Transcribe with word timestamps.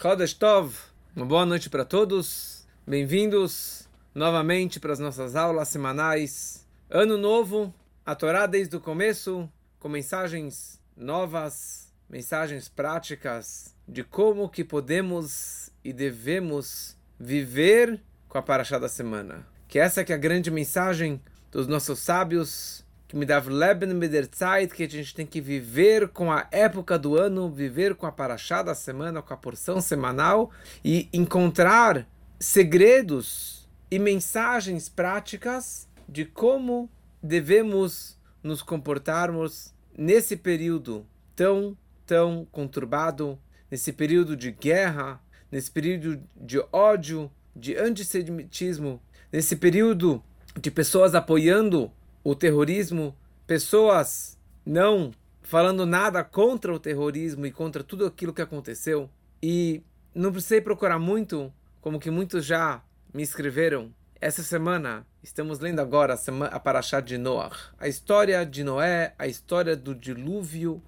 Chodesh 0.00 0.32
Tov, 0.32 0.76
uma 1.16 1.26
boa 1.26 1.44
noite 1.44 1.68
para 1.68 1.84
todos. 1.84 2.64
Bem-vindos 2.86 3.88
novamente 4.14 4.78
para 4.78 4.92
as 4.92 5.00
nossas 5.00 5.34
aulas 5.34 5.66
semanais. 5.66 6.64
Ano 6.88 7.18
novo, 7.18 7.74
a 8.06 8.14
Torá 8.14 8.46
desde 8.46 8.76
o 8.76 8.80
começo, 8.80 9.50
com 9.80 9.88
mensagens 9.88 10.80
novas, 10.96 11.92
mensagens 12.08 12.68
práticas 12.68 13.74
de 13.88 14.04
como 14.04 14.48
que 14.48 14.62
podemos 14.62 15.68
e 15.82 15.92
devemos 15.92 16.96
viver 17.18 18.00
com 18.28 18.38
a 18.38 18.42
Paraxá 18.42 18.78
da 18.78 18.88
semana. 18.88 19.44
Que 19.66 19.80
essa 19.80 20.04
que 20.04 20.12
é 20.12 20.14
a 20.14 20.18
grande 20.18 20.48
mensagem 20.48 21.20
dos 21.50 21.66
nossos 21.66 21.98
sábios, 21.98 22.84
que 23.08 23.16
me 23.16 23.24
dá 23.24 23.38
Leben 23.40 23.94
mit 23.94 24.12
Zeit, 24.36 24.74
que 24.74 24.82
a 24.82 24.88
gente 24.88 25.14
tem 25.14 25.24
que 25.26 25.40
viver 25.40 26.08
com 26.08 26.30
a 26.30 26.46
época 26.52 26.98
do 26.98 27.16
ano, 27.16 27.50
viver 27.50 27.94
com 27.94 28.04
a 28.04 28.12
paraxá 28.12 28.62
da 28.62 28.74
semana, 28.74 29.22
com 29.22 29.32
a 29.32 29.36
porção 29.36 29.80
semanal 29.80 30.50
e 30.84 31.08
encontrar 31.10 32.06
segredos 32.38 33.66
e 33.90 33.98
mensagens 33.98 34.90
práticas 34.90 35.88
de 36.06 36.26
como 36.26 36.90
devemos 37.22 38.18
nos 38.42 38.62
comportarmos 38.62 39.72
nesse 39.96 40.36
período 40.36 41.06
tão, 41.34 41.76
tão 42.04 42.46
conturbado, 42.52 43.38
nesse 43.70 43.90
período 43.90 44.36
de 44.36 44.52
guerra, 44.52 45.18
nesse 45.50 45.70
período 45.70 46.22
de 46.36 46.62
ódio, 46.70 47.30
de 47.56 47.74
antissemitismo, 47.74 49.00
nesse 49.32 49.56
período 49.56 50.22
de 50.60 50.70
pessoas 50.70 51.14
apoiando 51.14 51.90
o 52.30 52.34
terrorismo, 52.34 53.16
pessoas 53.46 54.36
não 54.64 55.12
falando 55.40 55.86
nada 55.86 56.22
contra 56.22 56.74
o 56.74 56.78
terrorismo 56.78 57.46
e 57.46 57.50
contra 57.50 57.82
tudo 57.82 58.04
aquilo 58.04 58.34
que 58.34 58.42
aconteceu. 58.42 59.08
E 59.42 59.82
não 60.14 60.30
precisei 60.30 60.60
procurar 60.60 60.98
muito, 60.98 61.50
como 61.80 61.98
que 61.98 62.10
muitos 62.10 62.44
já 62.44 62.82
me 63.14 63.22
escreveram. 63.22 63.94
Essa 64.20 64.42
semana 64.42 65.06
estamos 65.22 65.58
lendo 65.58 65.80
agora 65.80 66.12
a, 66.12 66.16
semana, 66.18 66.54
a 66.54 66.60
Parashá 66.60 67.00
de 67.00 67.16
Noah, 67.16 67.56
a 67.78 67.88
história 67.88 68.44
de 68.44 68.62
Noé, 68.62 69.14
a 69.18 69.26
história 69.26 69.74
do 69.74 69.94
dilúvio. 69.94 70.82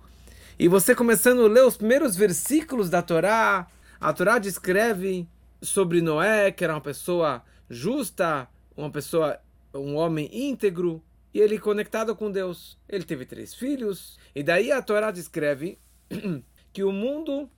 E 0.58 0.68
você 0.68 0.94
começando 0.94 1.42
a 1.46 1.48
ler 1.48 1.64
os 1.64 1.78
primeiros 1.78 2.16
versículos 2.16 2.90
da 2.90 3.00
Torá, 3.00 3.66
a 3.98 4.12
Torá 4.12 4.38
descreve 4.38 5.26
sobre 5.62 6.02
Noé, 6.02 6.52
que 6.52 6.64
era 6.64 6.74
uma 6.74 6.82
pessoa 6.82 7.42
justa, 7.70 8.46
uma 8.76 8.90
pessoa, 8.90 9.40
um 9.72 9.96
homem 9.96 10.28
íntegro, 10.30 11.02
e 11.32 11.40
ele 11.40 11.58
conectado 11.58 12.14
com 12.14 12.30
Deus. 12.30 12.78
Ele 12.88 13.04
teve 13.04 13.24
três 13.24 13.54
filhos, 13.54 14.18
e 14.34 14.42
daí 14.42 14.70
a 14.72 14.82
Torá 14.82 15.10
descreve 15.10 15.78
que 16.72 16.82
o 16.82 16.92
mundo 16.92 17.48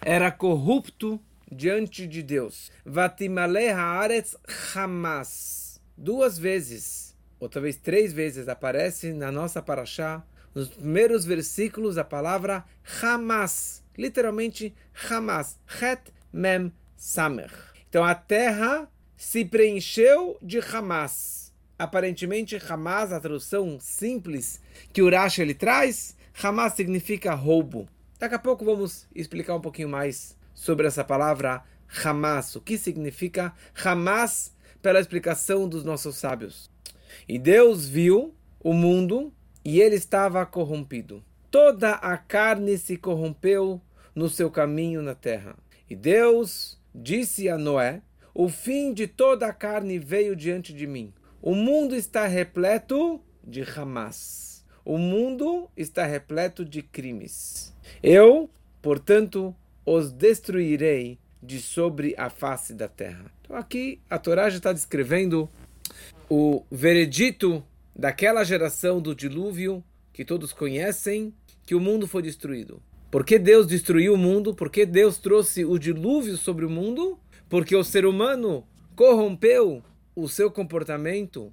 era 0.00 0.30
corrupto 0.30 1.20
diante 1.50 2.06
de 2.06 2.22
Deus. 2.22 2.70
Vatimale 2.84 3.68
haaretz 3.68 4.36
Hamas. 4.74 5.80
Duas 5.96 6.38
vezes, 6.38 7.16
ou 7.38 7.48
talvez 7.48 7.76
três 7.76 8.12
vezes, 8.12 8.48
aparece 8.48 9.12
na 9.12 9.30
nossa 9.30 9.62
paraxá, 9.62 10.24
nos 10.54 10.68
primeiros 10.68 11.24
versículos, 11.24 11.98
a 11.98 12.04
palavra 12.04 12.64
Hamas. 13.02 13.82
Literalmente 13.96 14.74
Hamas. 15.08 15.58
Het 15.80 16.12
Mem 16.32 16.72
Samer. 16.96 17.50
Então 17.88 18.04
a 18.04 18.14
terra 18.14 18.90
se 19.16 19.44
preencheu 19.44 20.36
de 20.42 20.58
Hamas 20.58 21.43
aparentemente 21.78 22.56
Hamas, 22.68 23.12
a 23.12 23.20
tradução 23.20 23.78
simples 23.80 24.60
que 24.92 25.02
o 25.02 25.10
ele 25.38 25.54
traz, 25.54 26.16
Hamas 26.42 26.74
significa 26.74 27.34
roubo. 27.34 27.88
Daqui 28.18 28.34
a 28.34 28.38
pouco 28.38 28.64
vamos 28.64 29.06
explicar 29.14 29.56
um 29.56 29.60
pouquinho 29.60 29.88
mais 29.88 30.36
sobre 30.54 30.86
essa 30.86 31.04
palavra 31.04 31.62
Hamas, 32.04 32.54
o 32.56 32.60
que 32.60 32.78
significa 32.78 33.52
Hamas 33.84 34.54
pela 34.80 35.00
explicação 35.00 35.68
dos 35.68 35.84
nossos 35.84 36.16
sábios. 36.16 36.70
E 37.28 37.38
Deus 37.38 37.88
viu 37.88 38.34
o 38.60 38.72
mundo 38.72 39.32
e 39.64 39.80
ele 39.80 39.96
estava 39.96 40.44
corrompido. 40.44 41.24
Toda 41.50 41.92
a 41.92 42.16
carne 42.16 42.76
se 42.76 42.96
corrompeu 42.96 43.80
no 44.14 44.28
seu 44.28 44.50
caminho 44.50 45.02
na 45.02 45.14
terra. 45.14 45.56
E 45.88 45.94
Deus 45.94 46.80
disse 46.94 47.48
a 47.48 47.56
Noé: 47.56 48.02
O 48.34 48.48
fim 48.48 48.92
de 48.92 49.06
toda 49.06 49.46
a 49.46 49.52
carne 49.52 49.98
veio 49.98 50.34
diante 50.34 50.72
de 50.72 50.86
mim 50.86 51.12
o 51.46 51.54
mundo 51.54 51.94
está 51.94 52.26
repleto 52.26 53.20
de 53.46 53.60
Hamas. 53.60 54.64
O 54.82 54.96
mundo 54.96 55.68
está 55.76 56.06
repleto 56.06 56.64
de 56.64 56.80
crimes. 56.80 57.76
Eu, 58.02 58.48
portanto, 58.80 59.54
os 59.84 60.10
destruirei 60.10 61.18
de 61.42 61.60
sobre 61.60 62.14
a 62.16 62.30
face 62.30 62.72
da 62.72 62.88
terra. 62.88 63.30
Então 63.42 63.54
aqui 63.56 64.00
a 64.08 64.18
Torá 64.18 64.48
já 64.48 64.56
está 64.56 64.72
descrevendo 64.72 65.46
o 66.30 66.64
veredito 66.70 67.62
daquela 67.94 68.42
geração 68.42 68.98
do 68.98 69.14
dilúvio 69.14 69.84
que 70.14 70.24
todos 70.24 70.50
conhecem, 70.50 71.34
que 71.66 71.74
o 71.74 71.80
mundo 71.80 72.08
foi 72.08 72.22
destruído. 72.22 72.82
Por 73.10 73.22
que 73.22 73.38
Deus 73.38 73.66
destruiu 73.66 74.14
o 74.14 74.18
mundo? 74.18 74.54
Por 74.54 74.70
que 74.70 74.86
Deus 74.86 75.18
trouxe 75.18 75.62
o 75.62 75.78
dilúvio 75.78 76.38
sobre 76.38 76.64
o 76.64 76.70
mundo? 76.70 77.18
Porque 77.50 77.76
o 77.76 77.84
ser 77.84 78.06
humano 78.06 78.66
corrompeu 78.96 79.82
o 80.14 80.28
seu 80.28 80.50
comportamento 80.50 81.52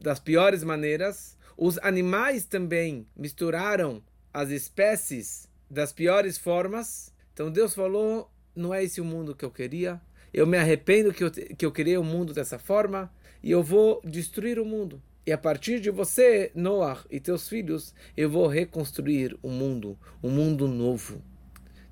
das 0.00 0.18
piores 0.18 0.62
maneiras. 0.62 1.36
Os 1.56 1.78
animais 1.78 2.44
também 2.44 3.06
misturaram 3.16 4.02
as 4.32 4.50
espécies 4.50 5.48
das 5.70 5.92
piores 5.92 6.38
formas. 6.38 7.12
Então 7.32 7.50
Deus 7.50 7.74
falou: 7.74 8.30
não 8.54 8.72
é 8.72 8.82
esse 8.82 9.00
o 9.00 9.04
mundo 9.04 9.34
que 9.34 9.44
eu 9.44 9.50
queria. 9.50 10.00
Eu 10.32 10.46
me 10.46 10.58
arrependo 10.58 11.12
que 11.12 11.24
eu, 11.24 11.30
que 11.30 11.64
eu 11.64 11.72
criei 11.72 11.96
o 11.96 12.02
um 12.02 12.04
mundo 12.04 12.32
dessa 12.34 12.58
forma 12.58 13.10
e 13.42 13.50
eu 13.50 13.62
vou 13.62 14.00
destruir 14.04 14.58
o 14.58 14.64
mundo. 14.64 15.02
E 15.26 15.32
a 15.32 15.38
partir 15.38 15.80
de 15.80 15.90
você, 15.90 16.50
Noah 16.54 17.04
e 17.10 17.20
teus 17.20 17.48
filhos, 17.48 17.94
eu 18.16 18.30
vou 18.30 18.46
reconstruir 18.46 19.36
o 19.42 19.48
um 19.48 19.52
mundo, 19.52 19.98
um 20.22 20.30
mundo 20.30 20.66
novo. 20.66 21.22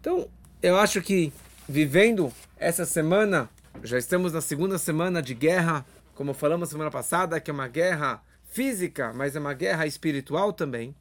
Então, 0.01 0.29
eu 0.63 0.77
acho 0.77 1.03
que 1.03 1.33
vivendo 1.69 2.33
essa 2.57 2.87
semana, 2.87 3.51
já 3.83 3.99
estamos 3.99 4.33
na 4.33 4.41
segunda 4.41 4.79
semana 4.79 5.21
de 5.21 5.35
guerra 5.35 5.85
como 6.17 6.33
falamos 6.33 6.71
semana 6.71 6.91
passada, 6.91 7.39
que 7.39 7.51
é 7.51 7.55
uma 7.55 7.69
guerra 7.69 8.23
física, 8.43 9.13
mas 9.15 9.37
é 9.37 9.39
uma 9.39 9.53
guerra 9.53 9.87
espiritual 9.87 10.51
também. 10.51 10.97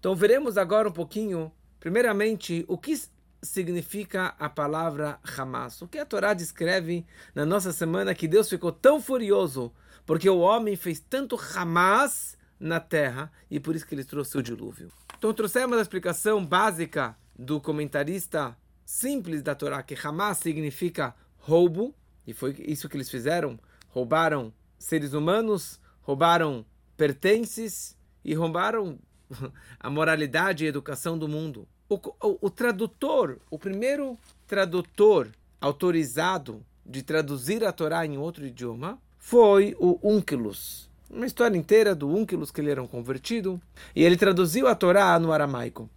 Então 0.00 0.16
veremos 0.16 0.56
agora 0.56 0.88
um 0.88 0.92
pouquinho, 0.92 1.52
primeiramente, 1.78 2.64
o 2.66 2.78
que 2.78 2.98
significa 3.42 4.34
a 4.38 4.48
palavra 4.48 5.20
Hamas. 5.36 5.82
O 5.82 5.86
que 5.86 5.98
a 5.98 6.06
Torá 6.06 6.32
descreve 6.32 7.04
na 7.34 7.44
nossa 7.44 7.70
semana 7.70 8.14
que 8.14 8.26
Deus 8.26 8.48
ficou 8.48 8.72
tão 8.72 8.98
furioso 8.98 9.70
porque 10.06 10.28
o 10.28 10.38
homem 10.38 10.74
fez 10.74 11.00
tanto 11.00 11.38
Hamas 11.54 12.38
na 12.58 12.80
terra 12.80 13.30
e 13.50 13.60
por 13.60 13.76
isso 13.76 13.86
que 13.86 13.94
ele 13.94 14.04
trouxe 14.04 14.38
o 14.38 14.42
dilúvio. 14.42 14.90
Então 15.18 15.34
trouxemos 15.34 15.76
a 15.76 15.82
explicação 15.82 16.44
básica 16.44 17.14
do 17.38 17.60
comentarista 17.60 18.56
simples 18.86 19.42
da 19.42 19.54
Torá 19.54 19.82
que 19.82 19.94
Hamas 20.02 20.38
significa 20.38 21.14
roubo 21.36 21.94
e 22.26 22.32
foi 22.32 22.56
isso 22.66 22.88
que 22.88 22.96
eles 22.96 23.10
fizeram 23.10 23.60
roubaram 23.96 24.52
seres 24.78 25.14
humanos, 25.14 25.80
roubaram 26.02 26.66
pertences 26.98 27.96
e 28.22 28.34
roubaram 28.34 28.98
a 29.80 29.88
moralidade 29.88 30.64
e 30.64 30.66
a 30.66 30.68
educação 30.68 31.16
do 31.16 31.26
mundo. 31.26 31.66
O, 31.88 31.94
o, 31.94 32.38
o 32.42 32.50
tradutor, 32.50 33.38
o 33.50 33.58
primeiro 33.58 34.18
tradutor 34.46 35.30
autorizado 35.58 36.62
de 36.84 37.02
traduzir 37.02 37.64
a 37.64 37.72
Torá 37.72 38.04
em 38.04 38.18
outro 38.18 38.44
idioma 38.44 38.98
foi 39.16 39.74
o 39.78 39.98
Unkelus. 40.02 40.90
Uma 41.08 41.24
história 41.24 41.56
inteira 41.56 41.94
do 41.94 42.06
Unkelus 42.06 42.50
que 42.50 42.60
ele 42.60 42.70
era 42.70 42.82
um 42.82 42.86
convertido 42.86 43.58
e 43.94 44.04
ele 44.04 44.18
traduziu 44.18 44.68
a 44.68 44.74
Torá 44.74 45.18
no 45.18 45.32
aramaico. 45.32 45.88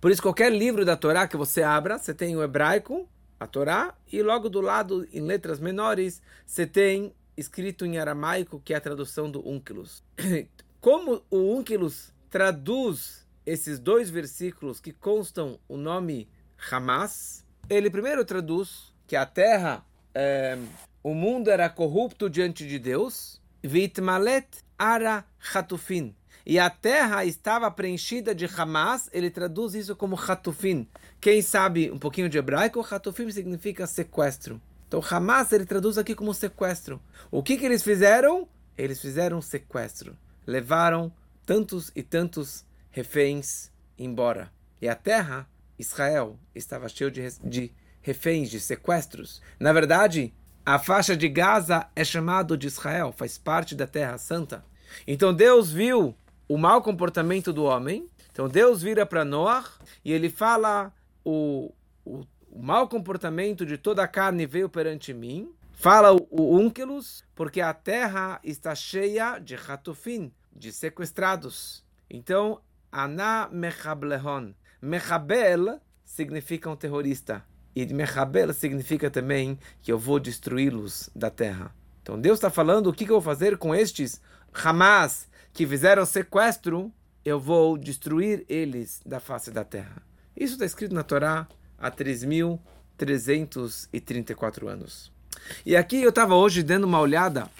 Por 0.00 0.12
isso, 0.12 0.22
qualquer 0.22 0.52
livro 0.52 0.84
da 0.84 0.96
Torá 0.96 1.26
que 1.26 1.36
você 1.36 1.60
abra, 1.60 1.98
você 1.98 2.14
tem 2.14 2.36
o 2.36 2.42
hebraico, 2.42 3.08
a 3.40 3.48
Torá, 3.48 3.94
e 4.12 4.22
logo 4.22 4.48
do 4.48 4.60
lado, 4.60 5.08
em 5.12 5.20
letras 5.22 5.58
menores, 5.58 6.22
você 6.46 6.64
tem 6.64 7.12
escrito 7.36 7.84
em 7.86 7.98
aramaico, 7.98 8.60
que 8.64 8.74
é 8.74 8.76
a 8.76 8.80
tradução 8.80 9.30
do 9.30 9.46
Unkelus. 9.46 10.02
Como 10.80 11.22
o 11.30 11.56
Unkelus 11.56 12.12
traduz 12.28 13.26
esses 13.46 13.78
dois 13.78 14.10
versículos 14.10 14.80
que 14.80 14.92
constam 14.92 15.58
o 15.68 15.76
nome 15.76 16.28
Hamas, 16.70 17.44
ele 17.68 17.90
primeiro 17.90 18.24
traduz 18.24 18.92
que 19.06 19.16
a 19.16 19.26
terra, 19.26 19.84
é, 20.14 20.58
o 21.02 21.14
mundo 21.14 21.50
era 21.50 21.68
corrupto 21.68 22.30
diante 22.30 22.66
de 22.66 22.78
Deus, 22.78 23.40
Vitmalet 23.62 24.46
ara 24.78 25.24
hatufin, 25.54 26.14
e 26.44 26.58
a 26.58 26.68
terra 26.68 27.24
estava 27.24 27.70
preenchida 27.70 28.34
de 28.34 28.46
Hamas, 28.46 29.08
ele 29.12 29.30
traduz 29.30 29.74
isso 29.74 29.94
como 29.94 30.16
hatufin. 30.16 30.88
Quem 31.20 31.40
sabe 31.40 31.90
um 31.90 31.98
pouquinho 31.98 32.28
de 32.28 32.38
hebraico, 32.38 32.84
hatufim 32.90 33.30
significa 33.30 33.86
sequestro. 33.86 34.60
Então 34.92 35.02
Hamas 35.10 35.50
ele 35.52 35.64
traduz 35.64 35.96
aqui 35.96 36.14
como 36.14 36.34
sequestro. 36.34 37.00
O 37.30 37.42
que, 37.42 37.56
que 37.56 37.64
eles 37.64 37.82
fizeram? 37.82 38.46
Eles 38.76 39.00
fizeram 39.00 39.40
sequestro. 39.40 40.18
Levaram 40.46 41.10
tantos 41.46 41.90
e 41.96 42.02
tantos 42.02 42.62
reféns 42.90 43.72
embora. 43.98 44.52
E 44.82 44.86
a 44.86 44.94
terra, 44.94 45.48
Israel, 45.78 46.38
estava 46.54 46.90
cheio 46.90 47.10
de, 47.10 47.26
de 47.42 47.72
reféns, 48.02 48.50
de 48.50 48.60
sequestros. 48.60 49.40
Na 49.58 49.72
verdade, 49.72 50.34
a 50.62 50.78
faixa 50.78 51.16
de 51.16 51.26
Gaza 51.26 51.88
é 51.96 52.04
chamado 52.04 52.54
de 52.54 52.66
Israel, 52.66 53.14
faz 53.16 53.38
parte 53.38 53.74
da 53.74 53.86
Terra 53.86 54.18
Santa. 54.18 54.62
Então 55.06 55.32
Deus 55.32 55.72
viu 55.72 56.14
o 56.46 56.58
mau 56.58 56.82
comportamento 56.82 57.50
do 57.50 57.64
homem. 57.64 58.06
Então 58.30 58.46
Deus 58.46 58.82
vira 58.82 59.06
para 59.06 59.24
Noah 59.24 59.70
e 60.04 60.12
ele 60.12 60.28
fala 60.28 60.92
o, 61.24 61.72
o, 62.04 62.26
o 62.52 62.62
mau 62.62 62.86
comportamento 62.86 63.64
de 63.64 63.78
toda 63.78 64.02
a 64.02 64.08
carne 64.08 64.46
veio 64.46 64.68
perante 64.68 65.14
mim. 65.14 65.50
Fala 65.72 66.12
o, 66.12 66.28
o 66.30 66.58
Unkelus, 66.58 67.24
porque 67.34 67.62
a 67.62 67.72
terra 67.72 68.38
está 68.44 68.74
cheia 68.74 69.38
de 69.38 69.56
ratufim, 69.56 70.30
de 70.54 70.70
sequestrados. 70.70 71.82
Então, 72.10 72.60
Ana 72.92 73.48
Mechablehon. 73.50 74.52
Mechabel 74.82 75.80
significa 76.04 76.68
um 76.68 76.76
terrorista. 76.76 77.42
E 77.74 77.86
Mechabel 77.86 78.52
significa 78.52 79.10
também 79.10 79.58
que 79.80 79.90
eu 79.90 79.98
vou 79.98 80.20
destruí-los 80.20 81.08
da 81.16 81.30
terra. 81.30 81.74
Então 82.02 82.20
Deus 82.20 82.36
está 82.36 82.50
falando 82.50 82.88
o 82.88 82.92
que, 82.92 83.06
que 83.06 83.10
eu 83.10 83.20
vou 83.20 83.22
fazer 83.22 83.56
com 83.56 83.74
estes 83.74 84.20
Hamas 84.52 85.26
que 85.54 85.66
fizeram 85.66 86.04
sequestro. 86.04 86.92
Eu 87.24 87.40
vou 87.40 87.78
destruir 87.78 88.44
eles 88.46 89.00
da 89.06 89.20
face 89.20 89.50
da 89.50 89.64
terra. 89.64 90.02
Isso 90.36 90.54
está 90.54 90.66
escrito 90.66 90.94
na 90.94 91.02
Torá 91.02 91.48
há 91.82 91.90
3.334 91.90 94.68
anos. 94.68 95.12
E 95.66 95.76
aqui 95.76 96.00
eu 96.00 96.10
estava 96.10 96.36
hoje 96.36 96.62
dando 96.62 96.84
uma 96.84 97.00
olhada 97.00 97.50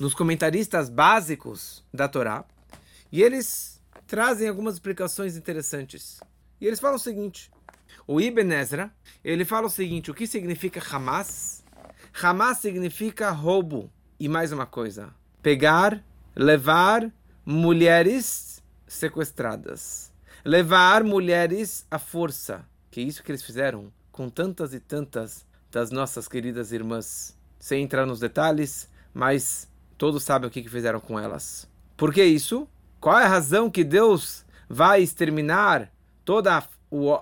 nos 0.00 0.14
comentaristas 0.14 0.88
básicos 0.88 1.84
da 1.92 2.08
Torá 2.08 2.46
e 3.12 3.22
eles 3.22 3.78
trazem 4.06 4.48
algumas 4.48 4.72
explicações 4.74 5.36
interessantes. 5.36 6.18
E 6.58 6.66
eles 6.66 6.80
falam 6.80 6.96
o 6.96 7.00
seguinte: 7.00 7.50
o 8.06 8.18
Ibn 8.20 8.52
Ezra, 8.52 8.94
ele 9.22 9.44
fala 9.44 9.66
o 9.66 9.70
seguinte: 9.70 10.10
o 10.10 10.14
que 10.14 10.26
significa 10.26 10.82
Hamas? 10.90 11.62
Hamas 12.22 12.58
significa 12.58 13.30
roubo. 13.30 13.92
E 14.18 14.28
mais 14.28 14.52
uma 14.52 14.64
coisa: 14.64 15.14
pegar, 15.42 16.02
levar 16.34 17.12
mulheres 17.44 18.62
sequestradas. 18.86 20.10
Levar 20.44 21.02
mulheres 21.02 21.84
à 21.90 21.98
força. 21.98 22.64
Que 22.96 23.00
é 23.00 23.04
isso 23.04 23.22
que 23.22 23.30
eles 23.30 23.42
fizeram 23.42 23.92
com 24.10 24.30
tantas 24.30 24.72
e 24.72 24.80
tantas 24.80 25.46
das 25.70 25.90
nossas 25.90 26.26
queridas 26.26 26.72
irmãs. 26.72 27.36
Sem 27.58 27.82
entrar 27.82 28.06
nos 28.06 28.20
detalhes, 28.20 28.90
mas 29.12 29.70
todos 29.98 30.22
sabem 30.22 30.48
o 30.48 30.50
que 30.50 30.66
fizeram 30.66 30.98
com 30.98 31.20
elas. 31.20 31.68
Por 31.94 32.10
que 32.10 32.24
isso? 32.24 32.66
Qual 32.98 33.18
é 33.18 33.26
a 33.26 33.28
razão 33.28 33.70
que 33.70 33.84
Deus 33.84 34.46
vai 34.66 35.02
exterminar 35.02 35.92
toda 36.24 36.66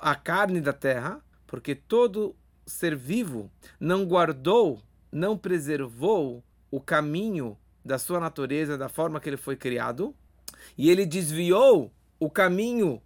a 0.01 0.15
carne 0.15 0.61
da 0.61 0.73
terra? 0.73 1.21
Porque 1.45 1.75
todo 1.75 2.37
ser 2.65 2.95
vivo 2.95 3.51
não 3.81 4.05
guardou, 4.05 4.81
não 5.11 5.37
preservou 5.37 6.41
o 6.71 6.81
caminho 6.81 7.59
da 7.85 7.99
sua 7.99 8.21
natureza, 8.21 8.79
da 8.79 8.89
forma 8.89 9.19
que 9.19 9.29
ele 9.29 9.37
foi 9.37 9.57
criado, 9.57 10.15
e 10.79 10.89
ele 10.89 11.05
desviou 11.05 11.93
o 12.21 12.31
caminho, 12.31 13.03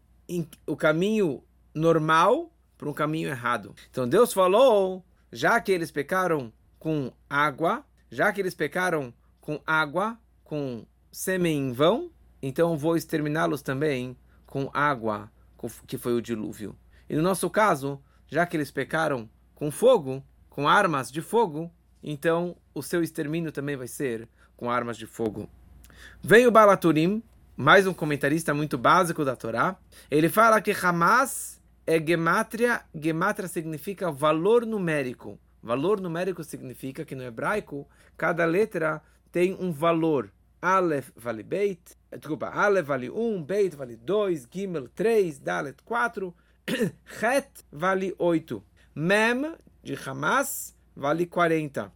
o 0.66 0.76
caminho 0.76 1.42
normal 1.74 2.52
para 2.78 2.88
um 2.88 2.94
caminho 2.94 3.28
errado. 3.28 3.74
Então 3.90 4.08
Deus 4.08 4.32
falou, 4.32 5.04
já 5.32 5.60
que 5.60 5.72
eles 5.72 5.90
pecaram 5.90 6.52
com 6.78 7.12
água, 7.28 7.84
já 8.10 8.32
que 8.32 8.40
eles 8.40 8.54
pecaram 8.54 9.12
com 9.40 9.60
água, 9.66 10.18
com 10.44 10.86
sêmen 11.10 11.68
em 11.68 11.72
vão, 11.72 12.10
então 12.40 12.78
vou 12.78 12.96
exterminá-los 12.96 13.60
também 13.60 14.16
com 14.46 14.70
água, 14.72 15.30
que 15.86 15.98
foi 15.98 16.14
o 16.14 16.22
dilúvio. 16.22 16.78
E 17.10 17.16
no 17.16 17.22
nosso 17.22 17.50
caso, 17.50 18.00
já 18.28 18.46
que 18.46 18.56
eles 18.56 18.70
pecaram 18.70 19.28
com 19.54 19.70
fogo, 19.70 20.24
com 20.48 20.68
armas 20.68 21.10
de 21.10 21.20
fogo, 21.20 21.70
então 22.02 22.56
o 22.72 22.82
seu 22.82 23.02
extermínio 23.02 23.50
também 23.50 23.76
vai 23.76 23.88
ser 23.88 24.28
com 24.56 24.70
armas 24.70 24.96
de 24.96 25.06
fogo. 25.06 25.50
Vem 26.22 26.46
o 26.46 26.50
Balaturim, 26.50 27.22
mais 27.56 27.86
um 27.86 27.92
comentarista 27.92 28.54
muito 28.54 28.78
básico 28.78 29.24
da 29.24 29.34
Torá. 29.34 29.76
Ele 30.10 30.28
fala 30.28 30.60
que 30.60 30.70
Hamas 30.70 31.57
é 31.88 31.98
gematria. 31.98 32.82
Gematria 32.94 33.48
significa 33.48 34.10
valor 34.12 34.66
numérico. 34.66 35.38
Valor 35.62 36.00
numérico 36.00 36.44
significa 36.44 37.02
que 37.04 37.14
no 37.14 37.22
hebraico 37.22 37.88
cada 38.16 38.44
letra 38.44 39.02
tem 39.32 39.54
um 39.54 39.72
valor. 39.72 40.30
Aleph 40.60 41.10
vale 41.16 41.42
Beit, 41.42 41.96
desculpa, 42.10 42.48
Aleph 42.48 42.86
vale 42.86 43.08
1, 43.08 43.42
Beit 43.44 43.74
vale 43.76 43.96
2, 43.96 44.48
Gimel 44.50 44.88
3, 44.88 45.38
Dalet 45.38 45.80
4, 45.84 46.34
Het 47.20 47.64
vale 47.70 48.12
8, 48.18 48.62
Mem 48.94 49.54
de 49.82 49.94
Hamas 49.94 50.74
vale 50.96 51.26
40 51.26 51.92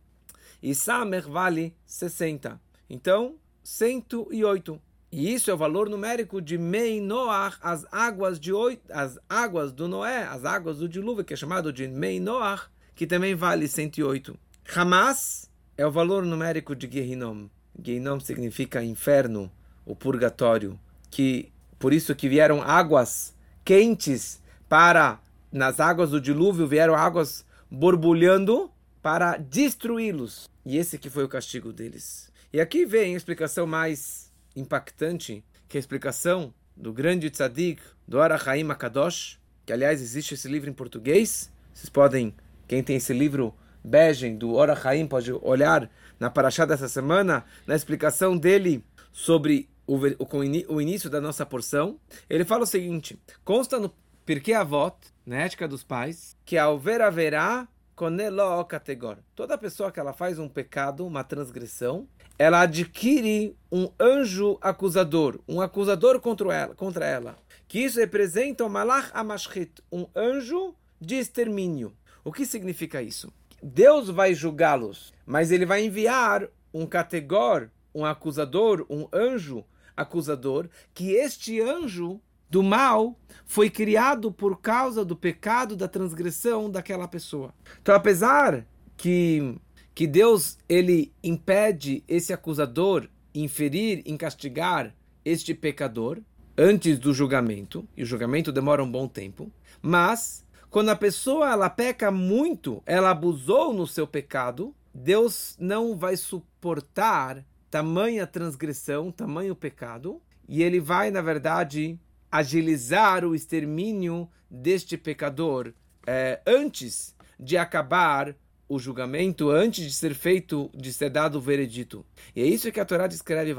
e 0.62 0.74
Samer 0.74 1.28
vale 1.28 1.74
60. 1.84 2.60
Então, 2.88 3.36
108. 3.64 4.80
E 5.12 5.34
isso 5.34 5.50
é 5.50 5.54
o 5.54 5.58
valor 5.58 5.90
numérico 5.90 6.40
de 6.40 6.56
Mei 6.56 6.98
Noach, 6.98 7.58
as 7.60 7.84
águas 7.92 8.40
de 8.40 8.50
oito, 8.50 8.82
as 8.90 9.18
águas 9.28 9.70
do 9.70 9.86
Noé, 9.86 10.22
as 10.22 10.46
águas 10.46 10.78
do 10.78 10.88
dilúvio, 10.88 11.22
que 11.22 11.34
é 11.34 11.36
chamado 11.36 11.70
de 11.70 11.86
Mei 11.86 12.18
Noach, 12.18 12.70
que 12.94 13.06
também 13.06 13.34
vale 13.34 13.68
108. 13.68 14.34
Hamas 14.74 15.50
é 15.76 15.86
o 15.86 15.90
valor 15.90 16.24
numérico 16.24 16.74
de 16.74 16.90
Gehinom. 16.90 17.48
Gehinom 17.78 18.20
significa 18.20 18.82
inferno, 18.82 19.52
o 19.84 19.94
purgatório, 19.94 20.80
que 21.10 21.52
por 21.78 21.92
isso 21.92 22.14
que 22.14 22.26
vieram 22.26 22.62
águas 22.62 23.36
quentes 23.62 24.40
para 24.66 25.20
nas 25.52 25.78
águas 25.78 26.08
do 26.10 26.20
dilúvio 26.22 26.66
vieram 26.66 26.94
águas 26.94 27.44
borbulhando 27.70 28.70
para 29.02 29.36
destruí-los. 29.36 30.48
E 30.64 30.78
esse 30.78 30.96
que 30.96 31.10
foi 31.10 31.24
o 31.24 31.28
castigo 31.28 31.70
deles. 31.70 32.32
E 32.50 32.62
aqui 32.62 32.86
vem 32.86 33.12
a 33.12 33.16
explicação 33.16 33.66
mais 33.66 34.31
impactante, 34.56 35.44
que 35.68 35.76
a 35.76 35.80
explicação 35.80 36.52
do 36.76 36.92
grande 36.92 37.30
tzadik, 37.30 37.82
do 38.06 38.20
Arahaim 38.20 38.70
Akadosh, 38.70 39.38
que 39.64 39.72
aliás 39.72 40.00
existe 40.00 40.34
esse 40.34 40.48
livro 40.48 40.68
em 40.68 40.72
português. 40.72 41.50
Vocês 41.72 41.88
podem, 41.88 42.34
quem 42.66 42.82
tem 42.82 42.96
esse 42.96 43.12
livro 43.12 43.54
Bejem, 43.84 44.36
do 44.36 44.54
Ora 44.54 44.78
Haim, 44.84 45.06
pode 45.06 45.32
olhar 45.32 45.90
na 46.18 46.30
paraxá 46.30 46.64
dessa 46.64 46.88
semana, 46.88 47.44
na 47.66 47.74
explicação 47.74 48.36
dele 48.36 48.84
sobre 49.12 49.68
o, 49.86 49.96
o, 49.96 50.74
o, 50.74 50.80
início 50.80 51.10
da 51.10 51.20
nossa 51.20 51.44
porção. 51.44 51.98
Ele 52.30 52.44
fala 52.44 52.62
o 52.62 52.66
seguinte: 52.66 53.18
consta 53.44 53.78
no 53.80 53.92
Pirkei 54.24 54.54
Avot, 54.54 54.96
na 55.26 55.38
ética 55.38 55.66
dos 55.66 55.82
pais, 55.82 56.36
que 56.44 56.56
ao 56.56 56.78
ver 56.78 57.00
haverá 57.00 57.66
Konelo 57.94 58.64
categor. 58.64 59.18
Toda 59.34 59.58
pessoa 59.58 59.92
que 59.92 60.00
ela 60.00 60.12
faz 60.12 60.38
um 60.38 60.48
pecado, 60.48 61.06
uma 61.06 61.22
transgressão, 61.22 62.08
ela 62.38 62.60
adquire 62.60 63.56
um 63.70 63.90
anjo 63.98 64.58
acusador, 64.60 65.38
um 65.48 65.60
acusador 65.60 66.20
contra 66.20 66.54
ela, 66.54 66.74
contra 66.74 67.06
ela. 67.06 67.38
Que 67.68 67.80
isso 67.80 67.98
representa 67.98 68.64
o 68.64 68.70
Malach 68.70 69.10
Amashchit, 69.14 69.82
um 69.90 70.06
anjo 70.14 70.74
de 71.00 71.16
extermínio. 71.16 71.92
O 72.24 72.32
que 72.32 72.44
significa 72.46 73.02
isso? 73.02 73.32
Deus 73.62 74.08
vai 74.08 74.34
julgá-los, 74.34 75.12
mas 75.24 75.50
ele 75.50 75.64
vai 75.64 75.84
enviar 75.84 76.48
um 76.74 76.86
categor, 76.86 77.68
um 77.94 78.04
acusador, 78.04 78.84
um 78.90 79.06
anjo 79.12 79.64
acusador, 79.96 80.68
que 80.92 81.12
este 81.12 81.60
anjo 81.60 82.20
do 82.48 82.62
mal 82.62 83.16
foi 83.46 83.70
criado 83.70 84.30
por 84.30 84.60
causa 84.60 85.04
do 85.04 85.16
pecado, 85.16 85.74
da 85.74 85.88
transgressão 85.88 86.70
daquela 86.70 87.08
pessoa. 87.08 87.54
Então, 87.80 87.94
apesar 87.94 88.66
que, 88.96 89.56
que 89.94 90.06
Deus 90.06 90.58
ele 90.68 91.12
impede 91.22 92.02
esse 92.08 92.32
acusador 92.32 93.08
inferir, 93.34 94.02
em 94.04 94.16
castigar 94.16 94.94
este 95.24 95.54
pecador 95.54 96.20
antes 96.56 96.98
do 96.98 97.14
julgamento, 97.14 97.86
e 97.96 98.02
o 98.02 98.06
julgamento 98.06 98.52
demora 98.52 98.82
um 98.82 98.90
bom 98.90 99.08
tempo, 99.08 99.50
mas 99.80 100.44
quando 100.70 100.90
a 100.90 100.96
pessoa 100.96 101.50
ela 101.50 101.70
peca 101.70 102.10
muito, 102.10 102.82
ela 102.86 103.10
abusou 103.10 103.72
no 103.72 103.86
seu 103.86 104.06
pecado, 104.06 104.74
Deus 104.94 105.56
não 105.58 105.96
vai 105.96 106.16
suportar 106.16 107.44
tamanha 107.70 108.26
transgressão, 108.26 109.10
tamanho 109.10 109.56
pecado, 109.56 110.20
e 110.48 110.62
ele 110.62 110.80
vai, 110.80 111.10
na 111.10 111.22
verdade, 111.22 111.98
agilizar 112.30 113.24
o 113.24 113.34
extermínio 113.34 114.28
deste 114.50 114.98
pecador 114.98 115.72
é, 116.06 116.40
antes 116.46 117.14
de 117.38 117.56
acabar 117.56 118.34
o 118.74 118.78
julgamento, 118.78 119.50
antes 119.50 119.84
de 119.84 119.92
ser 119.92 120.14
feito, 120.14 120.70
de 120.74 120.92
ser 120.92 121.10
dado 121.10 121.38
o 121.38 121.40
veredito. 121.40 122.04
E 122.34 122.42
é 122.42 122.46
isso 122.46 122.70
que 122.70 122.80
a 122.80 122.84
Torá 122.84 123.06
descreve: 123.06 123.54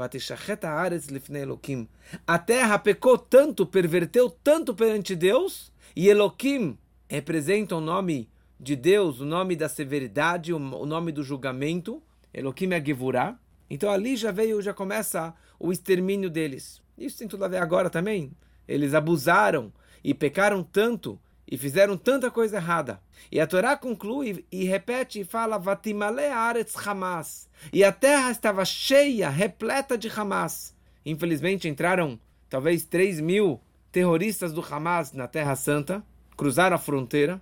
A 2.26 2.38
terra 2.38 2.78
pecou 2.78 3.18
tanto, 3.18 3.66
perverteu 3.66 4.30
tanto 4.30 4.74
perante 4.74 5.14
Deus, 5.14 5.72
e 5.94 6.08
Elohim 6.08 6.78
representa 7.08 7.76
o 7.76 7.80
nome 7.80 8.28
de 8.58 8.74
Deus, 8.74 9.20
o 9.20 9.24
nome 9.24 9.54
da 9.54 9.68
severidade, 9.68 10.52
o 10.52 10.58
nome 10.58 11.12
do 11.12 11.22
julgamento. 11.22 12.02
Elohim 12.32 12.72
é 12.72 12.84
Gevurah. 12.84 13.38
Então 13.70 13.90
ali 13.90 14.16
já 14.16 14.32
veio, 14.32 14.60
já 14.60 14.74
começa 14.74 15.34
o 15.58 15.70
extermínio 15.70 16.28
deles. 16.28 16.82
Isso 16.98 17.18
tem 17.18 17.28
tudo 17.28 17.44
a 17.44 17.48
ver 17.48 17.58
agora 17.58 17.88
também 17.88 18.32
eles 18.66 18.94
abusaram 18.94 19.72
e 20.02 20.12
pecaram 20.12 20.62
tanto 20.62 21.18
e 21.50 21.56
fizeram 21.56 21.96
tanta 21.96 22.30
coisa 22.30 22.56
errada. 22.56 23.00
E 23.30 23.40
a 23.40 23.46
Torá 23.46 23.76
conclui 23.76 24.44
e 24.50 24.64
repete 24.64 25.20
e 25.20 25.24
fala: 25.24 25.58
Vatimale 25.58 26.26
Aretz 26.26 26.74
Hamas. 26.86 27.48
E 27.72 27.84
a 27.84 27.92
terra 27.92 28.30
estava 28.30 28.64
cheia, 28.64 29.28
repleta 29.28 29.96
de 29.96 30.08
Hamas. 30.08 30.74
Infelizmente 31.04 31.68
entraram 31.68 32.18
talvez 32.48 32.84
3 32.84 33.20
mil 33.20 33.60
terroristas 33.92 34.52
do 34.52 34.60
Hamas 34.60 35.12
na 35.12 35.28
Terra 35.28 35.54
Santa, 35.54 36.02
cruzaram 36.36 36.76
a 36.76 36.78
fronteira. 36.78 37.40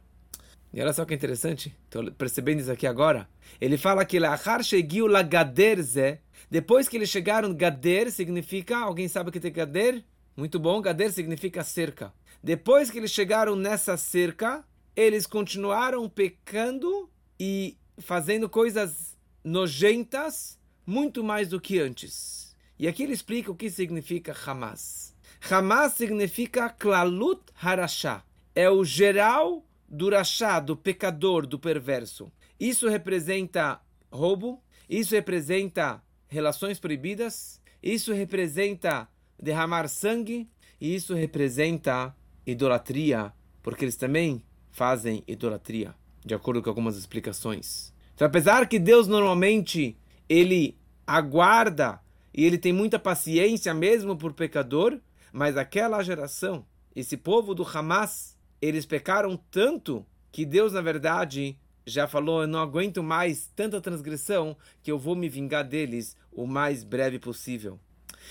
E 0.73 0.81
olha 0.81 0.93
só 0.93 1.05
que 1.05 1.15
interessante, 1.15 1.77
estou 1.85 2.11
percebendo 2.13 2.61
isso 2.61 2.73
aqui 2.73 2.87
agora. 2.87 3.29
Ele 3.61 3.77
fala 3.77 4.05
que 4.05 4.19
Lachar 4.19 4.63
Shegiu 4.63 5.07
Lagaderze, 5.07 6.19
depois 6.51 6.89
que 6.89 6.97
eles 6.97 7.11
chegaram, 7.11 7.55
Gader 7.55 8.11
significa, 8.11 8.79
alguém 8.79 9.07
sabe 9.07 9.29
o 9.29 9.33
que 9.33 9.41
tem 9.41 9.53
Gader? 9.53 10.03
Muito 10.37 10.59
bom, 10.59 10.81
Gader 10.81 11.13
significa 11.13 11.63
cerca. 11.63 12.13
Depois 12.43 12.91
que 12.91 12.99
eles 12.99 13.11
chegaram 13.11 13.55
nessa 13.55 13.97
cerca, 13.97 14.65
eles 14.97 15.27
continuaram 15.27 16.09
pecando 16.09 17.11
e 17.39 17.77
fazendo 17.99 18.49
coisas 18.49 19.17
nojentas 19.45 20.59
muito 20.87 21.23
mais 21.23 21.49
do 21.49 21.61
que 21.61 21.79
antes. 21.79 22.57
E 22.79 22.89
aqui 22.89 23.03
ele 23.03 23.13
explica 23.13 23.51
o 23.51 23.55
que 23.55 23.71
significa 23.71 24.35
Hamas. 24.47 25.15
Hamas 25.51 25.93
significa 25.93 26.69
Klalut 26.69 27.43
Harashá. 27.61 28.25
É 28.55 28.69
o 28.71 28.85
geral 28.85 29.65
do 29.89 30.09
rachá, 30.09 30.59
do 30.59 30.77
pecador, 30.77 31.47
do 31.47 31.59
perverso. 31.59 32.33
Isso 32.59 32.89
representa 32.89 33.81
roubo, 34.11 34.63
isso 34.89 35.15
representa 35.15 36.03
relações 36.29 36.81
proibidas, 36.81 37.61
isso 37.83 38.13
representa 38.13 39.09
derramar 39.43 39.89
sangue, 39.89 40.49
e 40.81 40.95
isso 40.95 41.15
representa 41.15 42.15
idolatria, 42.47 43.33
porque 43.61 43.85
eles 43.85 43.97
também 43.97 44.45
fazem 44.71 45.25
idolatria, 45.27 45.95
de 46.25 46.33
acordo 46.33 46.63
com 46.63 46.71
algumas 46.71 46.97
explicações. 46.97 47.93
Então, 48.15 48.27
apesar 48.27 48.69
que 48.69 48.79
Deus 48.79 49.09
normalmente 49.09 49.99
ele 50.29 50.79
aguarda 51.05 52.01
e 52.33 52.45
ele 52.45 52.57
tem 52.57 52.73
muita 52.73 52.99
paciência 52.99 53.75
mesmo 53.75 54.17
por 54.17 54.33
pecador, 54.33 55.01
mas 55.33 55.57
aquela 55.57 56.03
geração, 56.03 56.65
esse 56.95 57.17
povo 57.17 57.55
do 57.55 57.67
Hamas, 57.67 58.37
eles 58.61 58.87
pecaram 58.87 59.37
tanto 59.51 60.07
que 60.31 60.47
Deus, 60.47 60.73
na 60.73 60.81
verdade, 60.81 61.59
já 61.85 62.07
falou: 62.07 62.43
Eu 62.43 62.49
não 62.49 62.61
aguento 62.61 63.03
mais 63.03 63.51
tanta 63.57 63.81
transgressão 63.81 64.57
que 64.83 64.91
eu 64.91 64.99
vou 64.99 65.17
me 65.17 65.29
vingar 65.29 65.65
deles 65.65 66.17
o 66.31 66.47
mais 66.47 66.85
breve 66.85 67.19
possível. 67.19 67.79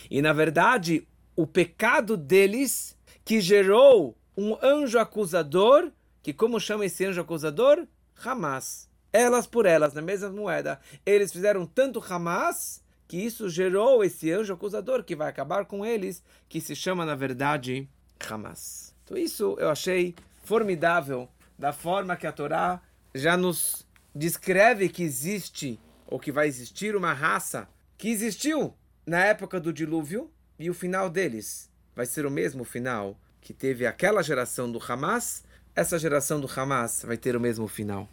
E, 0.09 0.21
na 0.21 0.33
verdade, 0.33 1.07
o 1.35 1.47
pecado 1.47 2.17
deles 2.17 2.97
que 3.23 3.39
gerou 3.39 4.17
um 4.37 4.57
anjo 4.63 4.99
acusador, 4.99 5.91
que 6.21 6.33
como 6.33 6.59
chama 6.59 6.85
esse 6.85 7.05
anjo 7.05 7.21
acusador? 7.21 7.87
Hamas. 8.23 8.89
Elas 9.13 9.45
por 9.45 9.65
elas, 9.65 9.93
na 9.93 10.01
mesma 10.01 10.29
moeda. 10.29 10.79
Eles 11.05 11.31
fizeram 11.31 11.65
tanto 11.65 11.99
Hamas 11.99 12.81
que 13.07 13.17
isso 13.17 13.49
gerou 13.49 14.03
esse 14.03 14.31
anjo 14.31 14.53
acusador 14.53 15.03
que 15.03 15.15
vai 15.15 15.27
acabar 15.27 15.65
com 15.65 15.85
eles, 15.85 16.23
que 16.47 16.61
se 16.61 16.75
chama, 16.75 17.05
na 17.05 17.15
verdade, 17.15 17.89
Hamas. 18.29 18.95
Então 19.03 19.17
isso 19.17 19.57
eu 19.59 19.69
achei 19.69 20.15
formidável 20.43 21.27
da 21.57 21.73
forma 21.73 22.15
que 22.15 22.25
a 22.25 22.31
Torá 22.31 22.81
já 23.13 23.35
nos 23.35 23.85
descreve 24.15 24.89
que 24.89 25.03
existe 25.03 25.79
ou 26.07 26.19
que 26.19 26.31
vai 26.31 26.47
existir 26.47 26.95
uma 26.95 27.13
raça 27.13 27.67
que 27.97 28.09
existiu 28.09 28.73
na 29.05 29.25
época 29.25 29.59
do 29.59 29.73
dilúvio 29.73 30.29
e 30.59 30.69
o 30.69 30.73
final 30.73 31.09
deles 31.09 31.69
vai 31.95 32.05
ser 32.05 32.25
o 32.25 32.31
mesmo 32.31 32.63
final 32.63 33.17
que 33.39 33.53
teve 33.53 33.85
aquela 33.85 34.21
geração 34.21 34.71
do 34.71 34.79
Hamas, 34.81 35.43
essa 35.75 35.97
geração 35.97 36.39
do 36.39 36.47
Hamas 36.47 37.03
vai 37.05 37.17
ter 37.17 37.35
o 37.35 37.39
mesmo 37.39 37.67
final. 37.67 38.07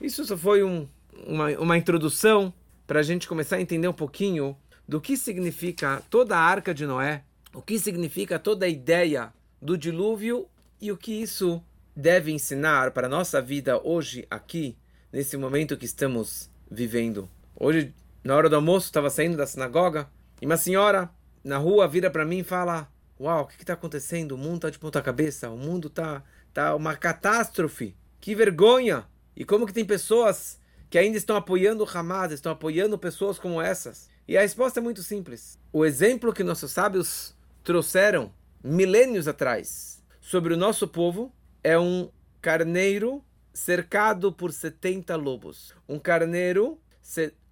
Isso 0.00 0.24
só 0.24 0.36
foi 0.36 0.64
um, 0.64 0.88
uma, 1.26 1.50
uma 1.58 1.78
introdução 1.78 2.52
para 2.86 3.00
a 3.00 3.02
gente 3.02 3.28
começar 3.28 3.56
a 3.56 3.60
entender 3.60 3.86
um 3.86 3.92
pouquinho 3.92 4.56
do 4.88 5.00
que 5.00 5.16
significa 5.16 6.02
toda 6.10 6.36
a 6.36 6.40
arca 6.40 6.74
de 6.74 6.84
Noé, 6.84 7.22
o 7.54 7.62
que 7.62 7.78
significa 7.78 8.38
toda 8.38 8.66
a 8.66 8.68
ideia 8.68 9.32
do 9.62 9.78
dilúvio 9.78 10.48
e 10.80 10.90
o 10.90 10.96
que 10.96 11.12
isso 11.12 11.62
deve 11.94 12.32
ensinar 12.32 12.90
para 12.90 13.06
a 13.06 13.10
nossa 13.10 13.40
vida 13.40 13.80
hoje, 13.84 14.26
aqui, 14.30 14.76
nesse 15.12 15.36
momento 15.36 15.76
que 15.76 15.84
estamos 15.84 16.50
vivendo. 16.70 17.28
Hoje, 17.54 17.94
na 18.22 18.36
hora 18.36 18.48
do 18.48 18.56
almoço, 18.56 18.86
estava 18.86 19.08
saindo 19.08 19.36
da 19.36 19.46
sinagoga 19.46 20.08
e 20.40 20.46
uma 20.46 20.56
senhora 20.56 21.10
na 21.42 21.58
rua 21.58 21.88
vira 21.88 22.10
para 22.10 22.24
mim 22.24 22.38
e 22.38 22.44
fala: 22.44 22.88
Uau, 23.18 23.42
o 23.42 23.46
que 23.46 23.62
está 23.62 23.72
acontecendo? 23.72 24.32
O 24.32 24.38
mundo 24.38 24.56
está 24.56 24.70
de 24.70 24.78
ponta 24.78 25.00
cabeça, 25.02 25.50
o 25.50 25.56
mundo 25.56 25.88
está 25.88 26.22
tá 26.52 26.74
uma 26.74 26.96
catástrofe, 26.96 27.96
que 28.20 28.34
vergonha! 28.34 29.06
E 29.36 29.44
como 29.44 29.66
que 29.66 29.72
tem 29.72 29.84
pessoas 29.84 30.60
que 30.90 30.98
ainda 30.98 31.16
estão 31.16 31.36
apoiando 31.36 31.84
o 31.84 31.88
Hamas, 31.88 32.32
estão 32.32 32.52
apoiando 32.52 32.98
pessoas 32.98 33.38
como 33.38 33.60
essas? 33.60 34.08
E 34.28 34.36
a 34.36 34.42
resposta 34.42 34.80
é 34.80 34.82
muito 34.82 35.02
simples. 35.02 35.58
O 35.72 35.84
exemplo 35.84 36.32
que 36.32 36.44
nossos 36.44 36.72
sábios 36.72 37.34
trouxeram 37.64 38.32
milênios 38.62 39.26
atrás 39.26 40.02
sobre 40.20 40.52
o 40.52 40.56
nosso 40.56 40.86
povo 40.86 41.32
é 41.64 41.78
um 41.78 42.10
carneiro 42.40 43.24
cercado 43.52 44.32
por 44.32 44.52
70 44.52 45.16
lobos. 45.16 45.74
Um 45.88 45.98
carneiro 45.98 46.78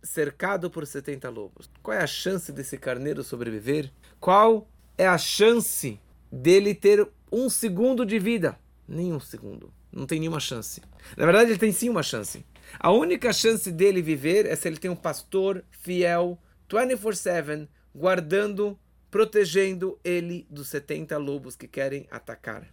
cercado 0.09 0.71
por 0.71 0.87
70 0.87 1.29
lobos. 1.29 1.71
Qual 1.83 1.97
é 1.97 2.03
a 2.03 2.07
chance 2.07 2.51
desse 2.51 2.79
carneiro 2.79 3.23
sobreviver? 3.23 3.93
Qual 4.19 4.67
é 4.97 5.07
a 5.07 5.19
chance 5.19 6.01
dele 6.33 6.75
ter 6.75 7.07
um 7.31 7.51
segundo 7.51 8.07
de 8.07 8.19
vida? 8.19 8.59
Nenhum 8.89 9.21
segundo. 9.21 9.71
Não 9.93 10.07
tem 10.07 10.19
nenhuma 10.19 10.41
chance. 10.41 10.81
Na 11.15 11.27
verdade, 11.27 11.51
ele 11.51 11.59
tem 11.59 11.73
sim 11.73 11.91
uma 11.91 12.03
chance. 12.03 12.45
A 12.81 12.91
única 12.91 13.33
chance 13.35 13.71
dele 13.71 14.01
viver 14.01 14.47
é 14.47 14.57
se 14.57 14.67
ele 14.67 14.79
tem 14.79 14.91
um 14.91 14.97
pastor 14.97 15.63
fiel, 15.71 16.39
24-7, 16.71 17.69
guardando, 17.95 18.79
protegendo 19.11 19.99
ele 20.03 20.47
dos 20.49 20.69
70 20.69 21.19
lobos 21.19 21.55
que 21.55 21.69
querem 21.69 22.07
atacar. 22.11 22.67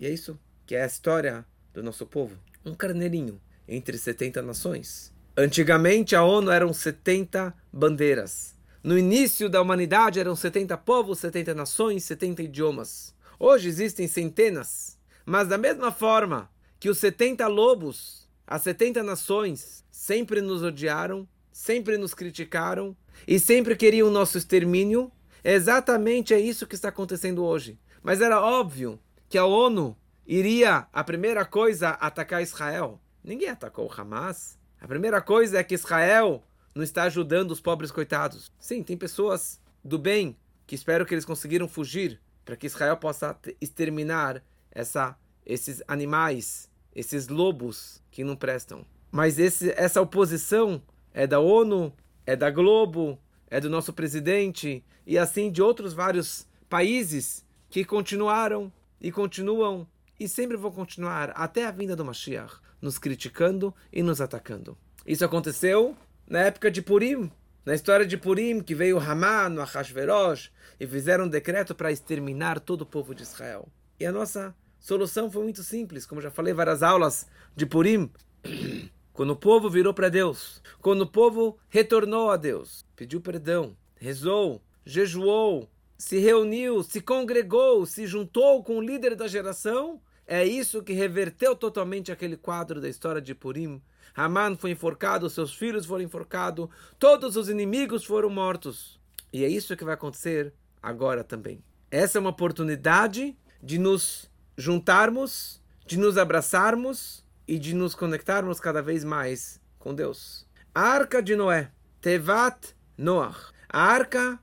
E 0.00 0.06
é 0.06 0.10
isso 0.10 0.38
que 0.64 0.74
é 0.74 0.82
a 0.82 0.86
história 0.86 1.44
do 1.74 1.82
nosso 1.82 2.06
povo. 2.06 2.38
Um 2.64 2.74
carneirinho 2.74 3.38
entre 3.68 3.98
70 3.98 4.40
nações. 4.40 5.12
Antigamente 5.34 6.14
a 6.14 6.22
ONU 6.22 6.50
eram 6.50 6.74
70 6.74 7.54
bandeiras. 7.72 8.54
No 8.84 8.98
início 8.98 9.48
da 9.48 9.62
humanidade 9.62 10.20
eram 10.20 10.36
70 10.36 10.76
povos, 10.76 11.20
70 11.20 11.54
nações, 11.54 12.04
70 12.04 12.42
idiomas. 12.42 13.14
Hoje 13.38 13.66
existem 13.66 14.06
centenas. 14.06 14.98
Mas 15.24 15.48
da 15.48 15.56
mesma 15.56 15.90
forma 15.90 16.50
que 16.78 16.90
os 16.90 16.98
70 16.98 17.46
lobos, 17.46 18.28
as 18.46 18.60
70 18.60 19.02
nações, 19.02 19.82
sempre 19.90 20.42
nos 20.42 20.62
odiaram, 20.62 21.26
sempre 21.50 21.96
nos 21.96 22.12
criticaram 22.12 22.94
e 23.26 23.40
sempre 23.40 23.74
queriam 23.74 24.08
o 24.08 24.12
nosso 24.12 24.36
extermínio, 24.36 25.10
exatamente 25.42 26.34
é 26.34 26.38
isso 26.38 26.66
que 26.66 26.74
está 26.74 26.90
acontecendo 26.90 27.42
hoje. 27.42 27.80
Mas 28.02 28.20
era 28.20 28.38
óbvio 28.38 29.00
que 29.30 29.38
a 29.38 29.46
ONU 29.46 29.96
iria, 30.26 30.86
a 30.92 31.02
primeira 31.02 31.46
coisa, 31.46 31.90
atacar 31.90 32.42
Israel. 32.42 33.00
Ninguém 33.24 33.48
atacou 33.48 33.86
o 33.86 34.00
Hamas. 34.00 34.60
A 34.82 34.88
primeira 34.88 35.22
coisa 35.22 35.58
é 35.58 35.62
que 35.62 35.76
Israel 35.76 36.42
não 36.74 36.82
está 36.82 37.04
ajudando 37.04 37.52
os 37.52 37.60
pobres 37.60 37.92
coitados. 37.92 38.50
Sim, 38.58 38.82
tem 38.82 38.96
pessoas 38.96 39.60
do 39.84 39.96
bem 39.96 40.36
que 40.66 40.74
espero 40.74 41.06
que 41.06 41.14
eles 41.14 41.24
conseguiram 41.24 41.68
fugir 41.68 42.20
para 42.44 42.56
que 42.56 42.66
Israel 42.66 42.96
possa 42.96 43.38
exterminar 43.60 44.42
essa, 44.72 45.16
esses 45.46 45.80
animais, 45.86 46.68
esses 46.96 47.28
lobos 47.28 48.02
que 48.10 48.24
não 48.24 48.34
prestam. 48.34 48.84
Mas 49.12 49.38
esse, 49.38 49.70
essa 49.76 50.02
oposição 50.02 50.82
é 51.14 51.28
da 51.28 51.38
ONU, 51.38 51.92
é 52.26 52.34
da 52.34 52.50
Globo, 52.50 53.16
é 53.48 53.60
do 53.60 53.70
nosso 53.70 53.92
presidente 53.92 54.84
e 55.06 55.16
assim 55.16 55.52
de 55.52 55.62
outros 55.62 55.94
vários 55.94 56.44
países 56.68 57.46
que 57.70 57.84
continuaram 57.84 58.72
e 59.00 59.12
continuam 59.12 59.86
e 60.18 60.26
sempre 60.26 60.56
vão 60.56 60.72
continuar 60.72 61.30
até 61.36 61.66
a 61.66 61.70
vinda 61.70 61.94
do 61.94 62.04
Mashiach 62.04 62.60
nos 62.82 62.98
criticando 62.98 63.72
e 63.92 64.02
nos 64.02 64.20
atacando. 64.20 64.76
Isso 65.06 65.24
aconteceu 65.24 65.96
na 66.28 66.40
época 66.40 66.70
de 66.70 66.82
Purim, 66.82 67.30
na 67.64 67.74
história 67.74 68.04
de 68.04 68.16
Purim, 68.16 68.60
que 68.60 68.74
veio 68.74 68.98
Haman, 68.98 69.54
o 69.54 69.60
Ahashverosh, 69.62 70.50
e 70.80 70.86
fizeram 70.86 71.26
um 71.26 71.28
decreto 71.28 71.74
para 71.74 71.92
exterminar 71.92 72.58
todo 72.58 72.82
o 72.82 72.86
povo 72.86 73.14
de 73.14 73.22
Israel. 73.22 73.68
E 73.98 74.04
a 74.04 74.10
nossa 74.10 74.54
solução 74.80 75.30
foi 75.30 75.44
muito 75.44 75.62
simples, 75.62 76.04
como 76.04 76.20
já 76.20 76.30
falei 76.30 76.52
várias 76.52 76.82
aulas 76.82 77.26
de 77.54 77.64
Purim. 77.64 78.10
Quando 79.12 79.30
o 79.30 79.36
povo 79.36 79.68
virou 79.68 79.92
para 79.92 80.08
Deus, 80.08 80.62
quando 80.80 81.02
o 81.02 81.06
povo 81.06 81.58
retornou 81.68 82.30
a 82.30 82.36
Deus, 82.38 82.86
pediu 82.96 83.20
perdão, 83.20 83.76
rezou, 83.94 84.62
jejuou, 84.86 85.68
se 85.98 86.18
reuniu, 86.18 86.82
se 86.82 86.98
congregou, 86.98 87.84
se 87.84 88.06
juntou 88.06 88.64
com 88.64 88.78
o 88.78 88.80
líder 88.80 89.14
da 89.14 89.28
geração, 89.28 90.00
é 90.26 90.44
isso 90.44 90.82
que 90.82 90.92
reverteu 90.92 91.54
totalmente 91.54 92.12
aquele 92.12 92.36
quadro 92.36 92.80
da 92.80 92.88
história 92.88 93.20
de 93.20 93.34
Purim. 93.34 93.82
Haman 94.14 94.56
foi 94.56 94.70
enforcado, 94.70 95.28
seus 95.28 95.54
filhos 95.54 95.86
foram 95.86 96.04
enforcados, 96.04 96.68
todos 96.98 97.36
os 97.36 97.48
inimigos 97.48 98.04
foram 98.04 98.30
mortos. 98.30 99.00
E 99.32 99.44
é 99.44 99.48
isso 99.48 99.76
que 99.76 99.84
vai 99.84 99.94
acontecer 99.94 100.52
agora 100.82 101.24
também. 101.24 101.62
Essa 101.90 102.18
é 102.18 102.20
uma 102.20 102.30
oportunidade 102.30 103.36
de 103.62 103.78
nos 103.78 104.30
juntarmos, 104.56 105.62
de 105.86 105.98
nos 105.98 106.18
abraçarmos 106.18 107.24
e 107.46 107.58
de 107.58 107.74
nos 107.74 107.94
conectarmos 107.94 108.60
cada 108.60 108.82
vez 108.82 109.04
mais 109.04 109.60
com 109.78 109.94
Deus. 109.94 110.46
A 110.74 110.82
arca 110.82 111.22
de 111.22 111.36
Noé, 111.36 111.70
Tevat 112.00 112.74
Noach. 112.96 113.52
A 113.68 113.82
arca 113.82 114.38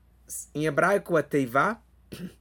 em 0.53 0.65
hebraico 0.65 1.17
é 1.17 1.21
Teivá. 1.21 1.81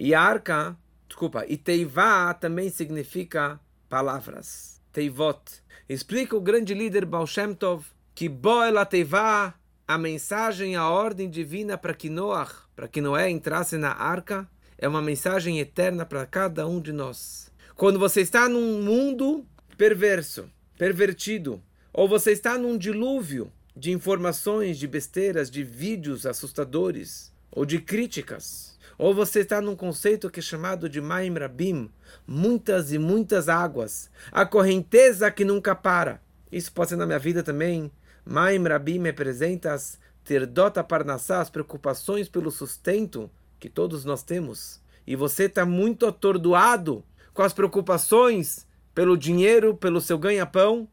E 0.00 0.14
a 0.14 0.22
arca, 0.22 0.78
desculpa, 1.18 1.44
e 1.48 1.56
Teivá 1.56 2.32
também 2.32 2.70
significa 2.70 3.58
palavras. 3.88 4.80
Teivot. 4.92 5.40
Explica 5.88 6.36
o 6.36 6.40
grande 6.40 6.74
líder 6.74 7.04
Baal 7.04 7.26
Shem 7.26 7.54
Tov 7.54 7.86
que 8.14 8.28
Boela 8.28 8.86
Teivá, 8.86 9.54
a 9.86 9.98
mensagem, 9.98 10.76
a 10.76 10.88
ordem 10.88 11.28
divina 11.28 11.76
para 11.76 11.92
que 11.92 12.08
Noach, 12.08 12.52
para 12.76 12.86
que 12.86 13.00
Noé 13.00 13.30
entrasse 13.30 13.76
na 13.76 13.90
arca, 13.90 14.48
é 14.76 14.86
uma 14.86 15.02
mensagem 15.02 15.58
eterna 15.58 16.06
para 16.06 16.24
cada 16.24 16.68
um 16.68 16.80
de 16.80 16.92
nós. 16.92 17.50
Quando 17.74 17.98
você 17.98 18.20
está 18.20 18.48
num 18.48 18.80
mundo 18.80 19.44
perverso, 19.76 20.48
pervertido, 20.76 21.60
ou 21.92 22.08
você 22.08 22.30
está 22.30 22.56
num 22.56 22.78
dilúvio 22.78 23.52
de 23.76 23.90
informações, 23.90 24.78
de 24.78 24.86
besteiras, 24.86 25.50
de 25.50 25.64
vídeos 25.64 26.26
assustadores, 26.26 27.32
ou 27.58 27.66
de 27.66 27.80
críticas, 27.80 28.78
ou 28.96 29.12
você 29.12 29.40
está 29.40 29.60
num 29.60 29.74
conceito 29.74 30.30
que 30.30 30.38
é 30.38 30.42
chamado 30.42 30.88
de 30.88 31.00
Maim 31.00 31.34
Rabim, 31.34 31.90
muitas 32.24 32.92
e 32.92 32.98
muitas 32.98 33.48
águas, 33.48 34.08
a 34.30 34.46
correnteza 34.46 35.28
que 35.28 35.44
nunca 35.44 35.74
para. 35.74 36.22
Isso 36.52 36.70
pode 36.70 36.90
ser 36.90 36.96
na 36.96 37.04
minha 37.04 37.18
vida 37.18 37.42
também. 37.42 37.90
Maim 38.24 38.62
Rabim 38.62 39.02
representa 39.02 39.72
as 39.72 39.98
Terdota 40.22 40.84
Parnassá, 40.84 41.40
as 41.40 41.50
preocupações 41.50 42.28
pelo 42.28 42.52
sustento 42.52 43.28
que 43.58 43.68
todos 43.68 44.04
nós 44.04 44.22
temos. 44.22 44.80
E 45.04 45.16
você 45.16 45.46
está 45.46 45.66
muito 45.66 46.06
atordoado 46.06 47.04
com 47.34 47.42
as 47.42 47.52
preocupações 47.52 48.68
pelo 48.94 49.16
dinheiro, 49.16 49.74
pelo 49.74 50.00
seu 50.00 50.16
ganha-pão. 50.16 50.88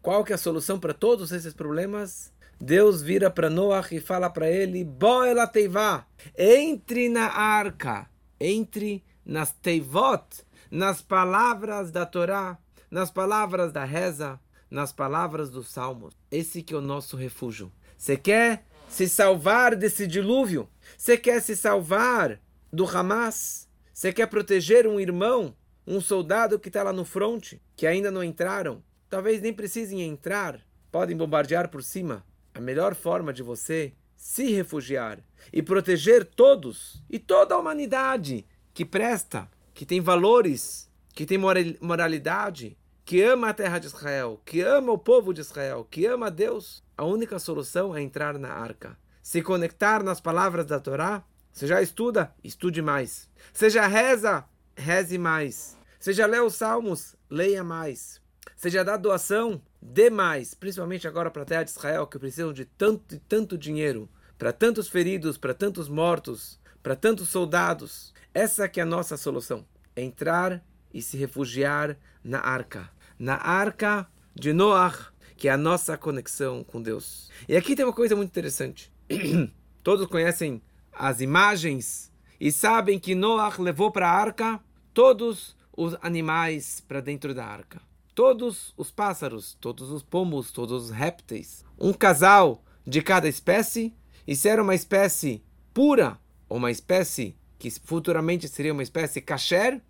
Qual 0.00 0.24
que 0.24 0.32
é 0.32 0.34
a 0.34 0.38
solução 0.38 0.80
para 0.80 0.94
todos 0.94 1.30
esses 1.30 1.52
problemas? 1.52 2.32
Deus 2.60 3.00
vira 3.00 3.30
para 3.30 3.48
Noach 3.48 3.94
e 3.94 4.00
fala 4.00 4.28
para 4.28 4.50
ele: 4.50 4.84
Boela 4.84 5.46
teivá, 5.46 6.06
entre 6.36 7.08
na 7.08 7.26
arca, 7.26 8.06
entre 8.38 9.02
nas 9.24 9.50
teivot, 9.50 10.44
nas 10.70 11.00
palavras 11.00 11.90
da 11.90 12.04
Torá, 12.04 12.58
nas 12.90 13.10
palavras 13.10 13.72
da 13.72 13.84
reza, 13.84 14.38
nas 14.70 14.92
palavras 14.92 15.48
dos 15.48 15.68
salmos. 15.68 16.12
Esse 16.30 16.62
que 16.62 16.74
é 16.74 16.76
o 16.76 16.82
nosso 16.82 17.16
refúgio. 17.16 17.72
Você 17.96 18.14
quer 18.14 18.66
se 18.88 19.08
salvar 19.08 19.74
desse 19.74 20.06
dilúvio? 20.06 20.68
Você 20.98 21.16
quer 21.16 21.40
se 21.40 21.56
salvar 21.56 22.38
do 22.70 22.84
Hamas? 22.84 23.68
Você 23.92 24.12
quer 24.12 24.26
proteger 24.26 24.86
um 24.86 25.00
irmão, 25.00 25.56
um 25.86 25.98
soldado 25.98 26.58
que 26.58 26.68
está 26.68 26.82
lá 26.82 26.92
no 26.92 27.06
fronte, 27.06 27.60
que 27.74 27.86
ainda 27.86 28.10
não 28.10 28.22
entraram? 28.22 28.82
Talvez 29.08 29.40
nem 29.40 29.52
precisem 29.52 30.02
entrar, 30.02 30.60
podem 30.92 31.16
bombardear 31.16 31.68
por 31.68 31.82
cima. 31.82 32.24
A 32.54 32.60
melhor 32.60 32.94
forma 32.94 33.32
de 33.32 33.42
você 33.42 33.92
se 34.16 34.52
refugiar 34.52 35.18
e 35.52 35.62
proteger 35.62 36.24
todos 36.24 37.02
e 37.08 37.18
toda 37.18 37.54
a 37.54 37.58
humanidade 37.58 38.46
que 38.74 38.84
presta, 38.84 39.48
que 39.72 39.86
tem 39.86 40.00
valores, 40.00 40.90
que 41.14 41.24
tem 41.24 41.38
moralidade, 41.80 42.76
que 43.04 43.22
ama 43.22 43.48
a 43.48 43.54
terra 43.54 43.78
de 43.78 43.86
Israel, 43.86 44.40
que 44.44 44.60
ama 44.60 44.92
o 44.92 44.98
povo 44.98 45.32
de 45.32 45.40
Israel, 45.40 45.86
que 45.90 46.06
ama 46.06 46.30
Deus, 46.30 46.82
a 46.96 47.04
única 47.04 47.38
solução 47.38 47.96
é 47.96 48.02
entrar 48.02 48.38
na 48.38 48.52
arca 48.52 48.96
se 49.30 49.42
conectar 49.42 50.02
nas 50.02 50.20
palavras 50.20 50.66
da 50.66 50.80
Torá, 50.80 51.22
você 51.52 51.66
já 51.66 51.80
estuda? 51.80 52.34
Estude 52.42 52.80
mais. 52.80 53.28
Você 53.52 53.70
já 53.70 53.86
reza? 53.86 54.44
Reze 54.76 55.18
mais. 55.18 55.76
Você 55.98 56.12
já 56.12 56.26
lê 56.26 56.40
os 56.40 56.54
salmos? 56.54 57.14
Leia 57.30 57.62
mais. 57.62 58.19
Já 58.68 58.82
dá 58.82 58.96
doação? 58.96 59.62
Dê 59.80 60.10
mais. 60.10 60.52
Principalmente 60.52 61.08
agora 61.08 61.30
para 61.30 61.42
a 61.42 61.46
terra 61.46 61.62
de 61.62 61.70
Israel, 61.70 62.06
que 62.06 62.18
precisam 62.18 62.52
de 62.52 62.64
tanto 62.64 63.14
e 63.14 63.18
tanto 63.18 63.56
dinheiro. 63.56 64.08
Para 64.36 64.52
tantos 64.52 64.88
feridos, 64.88 65.38
para 65.38 65.54
tantos 65.54 65.88
mortos, 65.88 66.60
para 66.82 66.94
tantos 66.94 67.28
soldados. 67.28 68.12
Essa 68.34 68.68
que 68.68 68.80
é 68.80 68.82
a 68.82 68.86
nossa 68.86 69.16
solução. 69.16 69.64
Entrar 69.96 70.62
e 70.92 71.00
se 71.00 71.16
refugiar 71.16 71.96
na 72.22 72.40
arca. 72.40 72.90
Na 73.18 73.36
arca 73.36 74.06
de 74.34 74.52
Noach, 74.52 75.10
que 75.36 75.48
é 75.48 75.52
a 75.52 75.56
nossa 75.56 75.96
conexão 75.96 76.62
com 76.62 76.82
Deus. 76.82 77.30
E 77.48 77.56
aqui 77.56 77.74
tem 77.74 77.84
uma 77.84 77.94
coisa 77.94 78.14
muito 78.14 78.28
interessante. 78.28 78.92
todos 79.82 80.06
conhecem 80.06 80.62
as 80.92 81.20
imagens 81.20 82.12
e 82.38 82.52
sabem 82.52 82.98
que 82.98 83.14
Noah 83.14 83.56
levou 83.58 83.90
para 83.90 84.08
a 84.08 84.12
arca 84.12 84.60
todos 84.92 85.56
os 85.76 85.96
animais 86.02 86.80
para 86.86 87.00
dentro 87.00 87.34
da 87.34 87.44
arca. 87.44 87.89
Todos 88.20 88.74
os 88.76 88.90
pássaros, 88.90 89.56
todos 89.58 89.90
os 89.90 90.02
pombos, 90.02 90.52
todos 90.52 90.84
os 90.84 90.90
répteis. 90.90 91.64
Um 91.78 91.90
casal 91.90 92.62
de 92.86 93.00
cada 93.00 93.26
espécie. 93.26 93.96
E 94.26 94.36
se 94.36 94.46
era 94.46 94.62
uma 94.62 94.74
espécie 94.74 95.42
pura, 95.72 96.18
ou 96.46 96.58
uma 96.58 96.70
espécie 96.70 97.34
que 97.58 97.70
futuramente 97.70 98.46
seria 98.46 98.74
uma 98.74 98.82
espécie 98.82 99.22
kasher, 99.22 99.80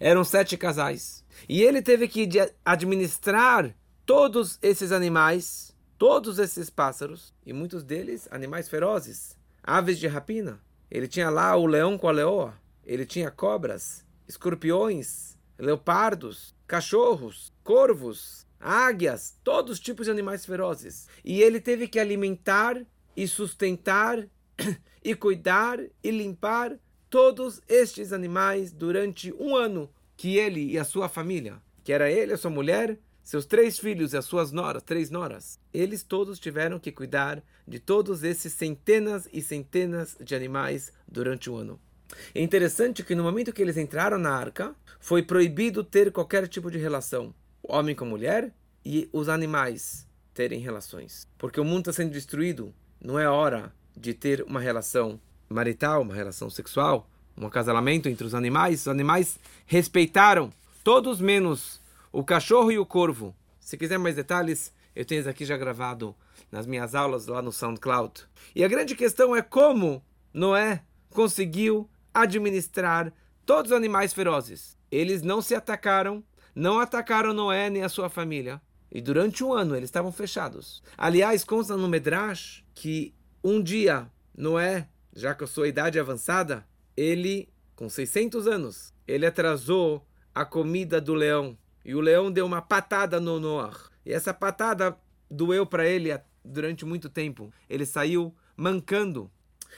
eram 0.00 0.24
sete 0.24 0.56
casais. 0.56 1.24
E 1.48 1.62
ele 1.62 1.80
teve 1.80 2.08
que 2.08 2.28
administrar 2.64 3.72
todos 4.04 4.58
esses 4.60 4.90
animais 4.90 5.72
todos 5.96 6.40
esses 6.40 6.68
pássaros, 6.68 7.32
e 7.46 7.52
muitos 7.52 7.84
deles 7.84 8.26
animais 8.32 8.68
ferozes, 8.68 9.36
aves 9.62 10.00
de 10.00 10.08
rapina. 10.08 10.60
Ele 10.90 11.06
tinha 11.06 11.30
lá 11.30 11.54
o 11.54 11.64
leão 11.64 11.96
com 11.96 12.08
a 12.08 12.12
leoa, 12.12 12.54
ele 12.84 13.06
tinha 13.06 13.30
cobras, 13.30 14.04
escorpiões, 14.26 15.38
leopardos, 15.56 16.56
cachorros, 16.66 17.52
corvos, 17.68 18.46
águias, 18.58 19.36
todos 19.44 19.72
os 19.72 19.78
tipos 19.78 20.06
de 20.06 20.10
animais 20.10 20.46
ferozes. 20.46 21.06
E 21.22 21.42
ele 21.42 21.60
teve 21.60 21.86
que 21.86 21.98
alimentar 21.98 22.82
e 23.14 23.28
sustentar 23.28 24.26
e 25.04 25.14
cuidar 25.14 25.78
e 26.02 26.10
limpar 26.10 26.78
todos 27.10 27.60
estes 27.68 28.10
animais 28.10 28.72
durante 28.72 29.34
um 29.34 29.54
ano 29.54 29.90
que 30.16 30.38
ele 30.38 30.64
e 30.64 30.78
a 30.78 30.84
sua 30.84 31.10
família, 31.10 31.60
que 31.84 31.92
era 31.92 32.10
ele, 32.10 32.32
a 32.32 32.38
sua 32.38 32.50
mulher 32.50 32.98
seus 33.22 33.44
três 33.44 33.78
filhos 33.78 34.14
e 34.14 34.16
as 34.16 34.24
suas 34.24 34.50
noras, 34.50 34.82
três 34.82 35.10
noras, 35.10 35.60
eles 35.70 36.02
todos 36.02 36.38
tiveram 36.38 36.78
que 36.78 36.90
cuidar 36.90 37.44
de 37.66 37.78
todos 37.78 38.24
esses 38.24 38.54
centenas 38.54 39.28
e 39.30 39.42
centenas 39.42 40.16
de 40.18 40.34
animais 40.34 40.90
durante 41.06 41.50
o 41.50 41.56
ano. 41.56 41.78
É 42.34 42.40
interessante 42.40 43.04
que 43.04 43.14
no 43.14 43.22
momento 43.22 43.52
que 43.52 43.60
eles 43.60 43.76
entraram 43.76 44.16
na 44.16 44.30
arca, 44.30 44.74
foi 44.98 45.22
proibido 45.22 45.84
ter 45.84 46.10
qualquer 46.10 46.48
tipo 46.48 46.70
de 46.70 46.78
relação, 46.78 47.34
homem 47.62 47.94
com 47.94 48.04
mulher 48.04 48.52
e 48.84 49.08
os 49.12 49.28
animais 49.28 50.06
terem 50.32 50.60
relações, 50.60 51.26
porque 51.36 51.60
o 51.60 51.64
mundo 51.64 51.90
está 51.90 51.92
sendo 51.92 52.12
destruído. 52.12 52.72
Não 53.00 53.18
é 53.18 53.28
hora 53.28 53.72
de 53.96 54.14
ter 54.14 54.42
uma 54.42 54.60
relação 54.60 55.20
marital, 55.48 56.02
uma 56.02 56.14
relação 56.14 56.48
sexual, 56.48 57.08
um 57.36 57.46
acasalamento 57.46 58.08
entre 58.08 58.26
os 58.26 58.34
animais. 58.34 58.82
Os 58.82 58.88
animais 58.88 59.38
respeitaram 59.66 60.52
todos 60.84 61.20
menos 61.20 61.80
o 62.12 62.24
cachorro 62.24 62.70
e 62.70 62.78
o 62.78 62.86
corvo. 62.86 63.34
Se 63.60 63.76
quiser 63.76 63.98
mais 63.98 64.16
detalhes, 64.16 64.72
eu 64.94 65.04
tenho 65.04 65.20
isso 65.20 65.28
aqui 65.28 65.44
já 65.44 65.56
gravado 65.56 66.14
nas 66.50 66.66
minhas 66.66 66.94
aulas 66.94 67.26
lá 67.26 67.42
no 67.42 67.52
SoundCloud. 67.52 68.24
E 68.54 68.64
a 68.64 68.68
grande 68.68 68.94
questão 68.94 69.34
é 69.34 69.42
como 69.42 70.02
Noé 70.32 70.82
conseguiu 71.10 71.88
administrar 72.12 73.12
todos 73.44 73.70
os 73.70 73.76
animais 73.76 74.12
ferozes. 74.12 74.76
Eles 74.90 75.22
não 75.22 75.42
se 75.42 75.54
atacaram, 75.54 76.24
não 76.58 76.80
atacaram 76.80 77.32
Noé 77.32 77.70
nem 77.70 77.84
a 77.84 77.88
sua 77.88 78.08
família. 78.08 78.60
E 78.90 79.00
durante 79.00 79.44
um 79.44 79.52
ano 79.52 79.76
eles 79.76 79.88
estavam 79.88 80.10
fechados. 80.10 80.82
Aliás, 80.96 81.44
consta 81.44 81.76
no 81.76 81.88
Medrash 81.88 82.64
que 82.74 83.14
um 83.44 83.62
dia 83.62 84.10
Noé, 84.36 84.88
já 85.14 85.34
com 85.34 85.44
a 85.44 85.46
sua 85.46 85.68
idade 85.68 86.00
avançada, 86.00 86.66
ele, 86.96 87.48
com 87.76 87.88
600 87.88 88.48
anos, 88.48 88.92
ele 89.06 89.24
atrasou 89.24 90.04
a 90.34 90.44
comida 90.44 91.00
do 91.00 91.14
leão 91.14 91.56
e 91.84 91.94
o 91.94 92.00
leão 92.00 92.30
deu 92.30 92.44
uma 92.44 92.60
patada 92.60 93.20
no 93.20 93.38
Noah. 93.38 93.78
E 94.04 94.12
essa 94.12 94.34
patada 94.34 94.98
doeu 95.30 95.64
para 95.64 95.86
ele 95.86 96.18
durante 96.44 96.84
muito 96.84 97.08
tempo. 97.08 97.52
Ele 97.70 97.86
saiu 97.86 98.34
mancando. 98.56 99.30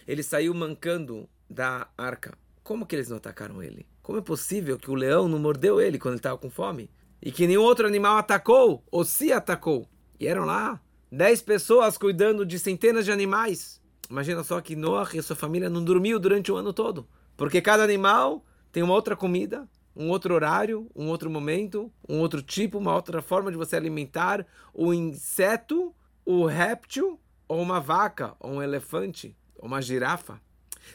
Ele 0.07 0.23
saiu 0.23 0.55
mancando 0.55 1.29
da 1.49 1.89
arca. 1.99 2.33
Como 2.63 2.87
que 2.87 2.97
eles 2.97 3.09
não 3.09 3.19
atacaram 3.19 3.63
ele? 3.63 3.87
Como 4.11 4.19
é 4.19 4.23
possível 4.23 4.77
que 4.77 4.91
o 4.91 4.95
leão 4.97 5.29
não 5.29 5.39
mordeu 5.39 5.81
ele 5.81 5.97
quando 5.97 6.15
ele 6.15 6.19
estava 6.19 6.37
com 6.37 6.51
fome? 6.51 6.91
E 7.23 7.31
que 7.31 7.47
nenhum 7.47 7.63
outro 7.63 7.87
animal 7.87 8.17
atacou 8.17 8.83
ou 8.91 9.05
se 9.05 9.33
atacou? 9.33 9.87
E 10.19 10.27
eram 10.27 10.45
lá 10.45 10.81
dez 11.13 11.41
pessoas 11.41 11.97
cuidando 11.97 12.45
de 12.45 12.59
centenas 12.59 13.05
de 13.05 13.13
animais. 13.13 13.81
Imagina 14.11 14.43
só 14.43 14.61
que 14.61 14.75
Noah 14.75 15.11
e 15.15 15.23
sua 15.23 15.37
família 15.37 15.71
não 15.71 15.85
dormiu 15.85 16.19
durante 16.19 16.51
o 16.51 16.57
ano 16.57 16.73
todo. 16.73 17.07
Porque 17.37 17.63
cada 17.63 17.85
animal 17.85 18.45
tem 18.73 18.83
uma 18.83 18.95
outra 18.95 19.15
comida, 19.15 19.69
um 19.95 20.09
outro 20.09 20.35
horário, 20.35 20.91
um 20.93 21.07
outro 21.07 21.31
momento, 21.31 21.89
um 22.09 22.19
outro 22.19 22.43
tipo, 22.43 22.79
uma 22.79 22.93
outra 22.93 23.23
forma 23.23 23.49
de 23.49 23.57
você 23.57 23.77
alimentar 23.77 24.45
o 24.75 24.93
inseto, 24.93 25.95
o 26.27 26.47
réptil, 26.47 27.17
ou 27.47 27.63
uma 27.63 27.79
vaca, 27.79 28.35
ou 28.41 28.55
um 28.55 28.61
elefante, 28.61 29.37
ou 29.57 29.69
uma 29.69 29.81
girafa. 29.81 30.41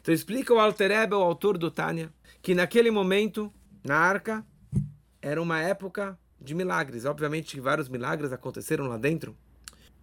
Então 0.01 0.13
explica 0.13 0.53
o 0.53 0.59
Alter 0.59 0.91
Ebe, 0.91 1.15
o 1.15 1.21
autor 1.21 1.57
do 1.57 1.71
Tânia, 1.71 2.13
que 2.41 2.55
naquele 2.55 2.91
momento 2.91 3.51
na 3.83 3.97
arca 3.97 4.45
era 5.21 5.41
uma 5.41 5.61
época 5.61 6.17
de 6.39 6.53
milagres. 6.53 7.05
Obviamente, 7.05 7.59
vários 7.59 7.89
milagres 7.89 8.31
aconteceram 8.31 8.87
lá 8.87 8.97
dentro. 8.97 9.35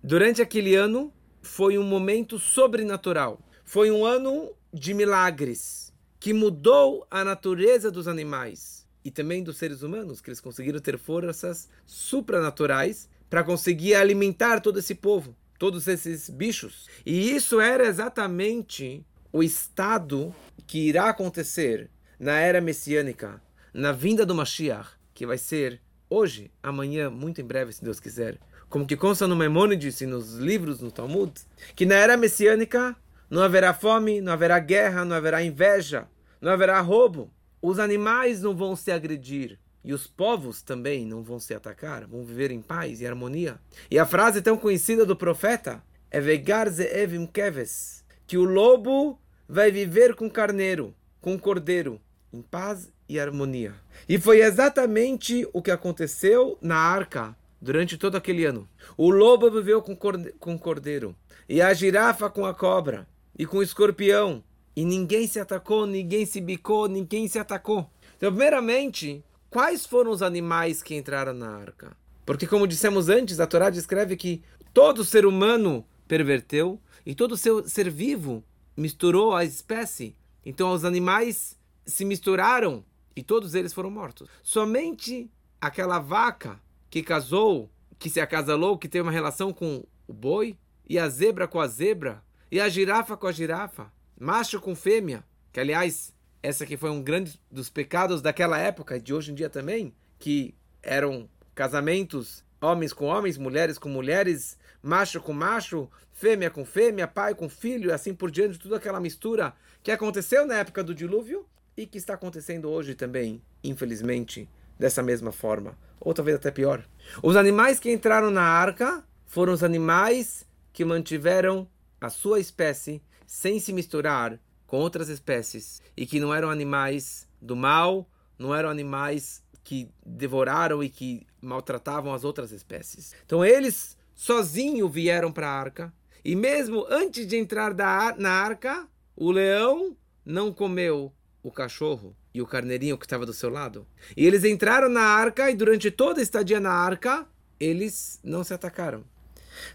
Durante 0.03 0.43
aquele 0.43 0.75
ano, 0.75 1.13
foi 1.41 1.79
um 1.79 1.85
momento 1.85 2.39
sobrenatural. 2.39 3.41
Foi 3.65 3.91
um 3.91 4.05
ano 4.05 4.53
de 4.73 4.95
milagres 4.95 5.93
que 6.19 6.33
mudou 6.33 7.07
a 7.11 7.25
natureza 7.25 7.91
dos 7.91 8.07
animais 8.07 8.87
e 9.05 9.11
também 9.11 9.43
dos 9.43 9.57
seres 9.57 9.83
humanos, 9.83 10.21
que 10.21 10.31
eles 10.31 10.41
conseguiram 10.41 10.79
ter 10.81 10.99
forças 10.99 11.69
supranaturais 11.85 13.09
para 13.29 13.43
conseguir 13.43 13.95
alimentar 13.95 14.61
todo 14.61 14.79
esse 14.79 14.95
povo, 14.95 15.37
todos 15.59 15.89
esses 15.89 16.31
bichos. 16.31 16.87
E 17.05 17.35
isso 17.35 17.61
era 17.61 17.87
exatamente 17.87 19.05
o 19.33 19.43
estado 19.43 20.35
que 20.67 20.89
irá 20.89 21.09
acontecer 21.09 21.89
na 22.21 22.39
era 22.39 22.61
messiânica, 22.61 23.41
na 23.73 23.91
vinda 23.91 24.27
do 24.27 24.35
Mashiach, 24.35 24.91
que 25.15 25.27
vai 25.27 25.39
ser 25.39 25.81
hoje, 26.09 26.51
amanhã, 26.63 27.09
muito 27.09 27.41
em 27.41 27.45
breve, 27.45 27.73
se 27.73 27.83
Deus 27.83 27.99
quiser. 27.99 28.39
Como 28.69 28.87
que 28.87 28.97
consta 28.97 29.27
no 29.27 29.35
Maimônides 29.35 30.01
e 30.03 30.07
nos 30.07 30.35
livros 30.35 30.81
no 30.81 30.91
Talmud, 30.91 31.33
que 31.75 31.87
na 31.87 31.95
era 31.95 32.17
messiânica 32.17 32.95
não 33.31 33.43
haverá 33.43 33.73
fome, 33.73 34.21
não 34.21 34.33
haverá 34.33 34.59
guerra, 34.59 35.05
não 35.05 35.17
haverá 35.17 35.43
inveja, 35.43 36.07
não 36.41 36.53
haverá 36.53 36.79
roubo. 36.81 37.31
Os 37.63 37.79
animais 37.79 38.43
não 38.43 38.55
vão 38.55 38.77
se 38.77 38.93
agredir. 38.93 39.59
E 39.85 39.93
os 39.93 40.07
povos 40.07 40.63
também 40.63 41.05
não 41.07 41.23
vão 41.23 41.41
se 41.41 41.55
atacar, 41.55 42.07
vão 42.07 42.25
viver 42.25 42.51
em 42.51 42.61
paz 42.61 43.01
e 43.01 43.07
harmonia. 43.07 43.59
E 43.91 43.99
a 43.99 44.07
frase 44.07 44.41
tão 44.41 44.57
conhecida 44.57 45.05
do 45.05 45.17
profeta 45.17 45.83
é 46.11 46.21
Vegar 46.21 46.69
Zeevim 46.69 47.27
Keves, 47.27 48.02
que 48.33 48.39
o 48.39 48.45
lobo 48.45 49.21
vai 49.47 49.71
viver 49.71 50.15
com 50.15 50.31
carneiro, 50.31 50.95
com 51.21 51.39
cordeiro, 51.39 52.01
em 52.33 52.41
paz 52.41 52.91
e 53.07 53.21
harmonia. 53.21 53.75
E 54.09 54.19
foi 54.19 54.41
exatamente 54.41 55.47
o 55.53 55.61
que 55.61 55.71
aconteceu 55.71 56.57
na 56.63 56.77
arca 56.77 57.37
durante 57.61 57.99
todo 57.99 58.17
aquele 58.17 58.47
ano. 58.47 58.67
O 58.97 59.11
lobo 59.11 59.51
viveu 59.51 59.83
com 59.83 60.59
cordeiro, 60.59 61.15
e 61.47 61.61
a 61.61 61.75
girafa 61.75 62.31
com 62.31 62.47
a 62.47 62.55
cobra, 62.55 63.07
e 63.39 63.45
com 63.45 63.59
o 63.59 63.63
escorpião. 63.63 64.43
E 64.75 64.83
ninguém 64.83 65.27
se 65.27 65.39
atacou, 65.39 65.87
ninguém 65.87 66.25
se 66.25 66.41
bicou, 66.41 66.89
ninguém 66.89 67.29
se 67.29 67.39
atacou. 67.39 67.91
Então, 68.17 68.31
primeiramente, 68.31 69.23
quais 69.51 69.85
foram 69.85 70.11
os 70.11 70.23
animais 70.23 70.83
que 70.83 70.95
entraram 70.95 71.35
na 71.35 71.55
arca? 71.55 71.95
Porque, 72.25 72.47
como 72.47 72.67
dissemos 72.67 73.11
antes, 73.11 73.41
a 73.41 73.47
Torá 73.47 73.69
descreve 73.69 74.17
que 74.17 74.43
todo 74.73 75.05
ser 75.05 75.27
humano 75.27 75.85
perverteu 76.09 76.81
e 77.05 77.15
todo 77.15 77.37
ser 77.37 77.91
vivo 77.91 78.45
misturou 78.77 79.35
a 79.35 79.45
espécie. 79.45 80.17
Então, 80.45 80.73
os 80.73 80.85
animais 80.85 81.59
se 81.85 82.05
misturaram 82.05 82.85
e 83.15 83.23
todos 83.23 83.55
eles 83.55 83.73
foram 83.73 83.91
mortos. 83.91 84.29
Somente 84.43 85.31
aquela 85.61 85.99
vaca 85.99 86.61
que 86.89 87.03
casou, 87.03 87.71
que 87.99 88.11
se 88.11 88.21
acasalou, 88.21 88.79
que 88.79 88.89
tem 88.89 89.01
uma 89.01 89.13
relação 89.13 89.53
com 89.53 89.85
o 90.07 90.13
boi, 90.13 90.59
e 90.89 90.99
a 90.99 91.09
zebra 91.09 91.47
com 91.47 91.61
a 91.61 91.67
zebra, 91.67 92.23
e 92.51 92.61
a 92.61 92.69
girafa 92.69 93.17
com 93.17 93.27
a 93.27 93.33
girafa, 93.33 93.93
macho 94.19 94.61
com 94.61 94.75
fêmea, 94.75 95.25
que 95.53 95.61
aliás, 95.61 96.15
essa 96.43 96.67
que 96.67 96.77
foi 96.77 96.91
um 96.91 97.03
grande 97.03 97.41
dos 97.51 97.71
pecados 97.71 98.21
daquela 98.21 98.59
época 98.59 98.97
e 98.97 99.01
de 99.01 99.15
hoje 99.15 99.33
em 99.33 99.35
dia 99.35 99.49
também, 99.49 99.95
que 100.19 100.55
eram 100.83 101.29
casamentos 101.55 102.45
homens 102.63 102.93
com 102.93 103.07
homens, 103.07 103.37
mulheres 103.37 103.77
com 103.77 103.89
mulheres, 103.89 104.57
macho 104.83 105.21
com 105.21 105.33
macho, 105.33 105.91
fêmea 106.13 106.49
com 106.49 106.65
fêmea, 106.65 107.09
pai 107.09 107.35
com 107.35 107.49
filho, 107.49 107.91
e 107.91 107.93
assim 107.93 108.15
por 108.15 108.31
diante, 108.31 108.59
tudo 108.59 108.77
aquela 108.77 109.01
mistura 109.01 109.53
que 109.83 109.91
aconteceu 109.91 110.47
na 110.47 110.59
época 110.59 110.85
do 110.85 110.95
dilúvio 110.95 111.45
e 111.77 111.87
que 111.87 111.99
está 111.99 112.15
acontecendo 112.15 112.71
hoje 112.71 112.95
também, 112.95 113.43
infelizmente, 113.65 114.49
dessa 114.79 115.03
mesma 115.03 115.33
forma, 115.33 115.77
ou 116.01 116.15
talvez 116.15 116.37
até 116.37 116.51
pior. 116.51 116.85
Os 117.23 117.35
animais 117.37 117.81
que 117.81 117.91
entraram 117.91 118.31
na 118.31 118.43
arca 118.43 119.05
foram 119.27 119.53
os 119.53 119.65
animais 119.65 120.47
que 120.73 120.85
mantiveram 120.85 121.69
a 122.01 122.09
sua 122.09 122.39
espécie 122.39 123.03
sem 123.27 123.59
se 123.59 123.73
misturar 123.73 124.39
com 124.67 124.79
outras 124.79 125.09
espécies 125.09 125.83
e 125.97 126.07
que 126.07 126.21
não 126.21 126.33
eram 126.33 126.51
animais 126.51 127.27
do 127.41 127.57
mal, 127.57 128.09
não 128.39 128.55
eram 128.55 128.69
animais 128.69 129.43
que 129.65 129.91
devoraram 130.05 130.83
e 130.83 130.89
que 130.89 131.27
maltratavam 131.43 132.15
as 132.15 132.25
outras 132.25 132.53
espécies. 132.53 133.15
Então 133.27 133.45
eles 133.45 133.99
sozinhos 134.15 134.91
vieram 134.91 135.33
para 135.33 135.49
a 135.49 135.59
arca 135.59 135.93
e 136.25 136.37
mesmo 136.37 136.87
antes 136.89 137.27
de 137.27 137.37
entrar 137.37 137.75
na 138.17 138.31
arca, 138.31 138.89
o 139.17 139.31
leão 139.31 139.97
não 140.25 140.53
comeu 140.53 141.13
o 141.43 141.51
cachorro 141.51 142.17
e 142.33 142.41
o 142.41 142.47
carneirinho 142.47 142.97
que 142.97 143.05
estava 143.05 143.27
do 143.27 143.33
seu 143.33 143.51
lado. 143.51 143.87
E 144.17 144.25
eles 144.25 144.45
entraram 144.45 144.89
na 144.89 145.03
arca 145.03 145.51
e 145.51 145.57
durante 145.57 145.91
toda 145.91 146.21
a 146.21 146.23
estadia 146.23 146.61
na 146.61 146.73
arca, 146.73 147.27
eles 147.59 148.21
não 148.23 148.45
se 148.45 148.55
atacaram. 148.55 149.05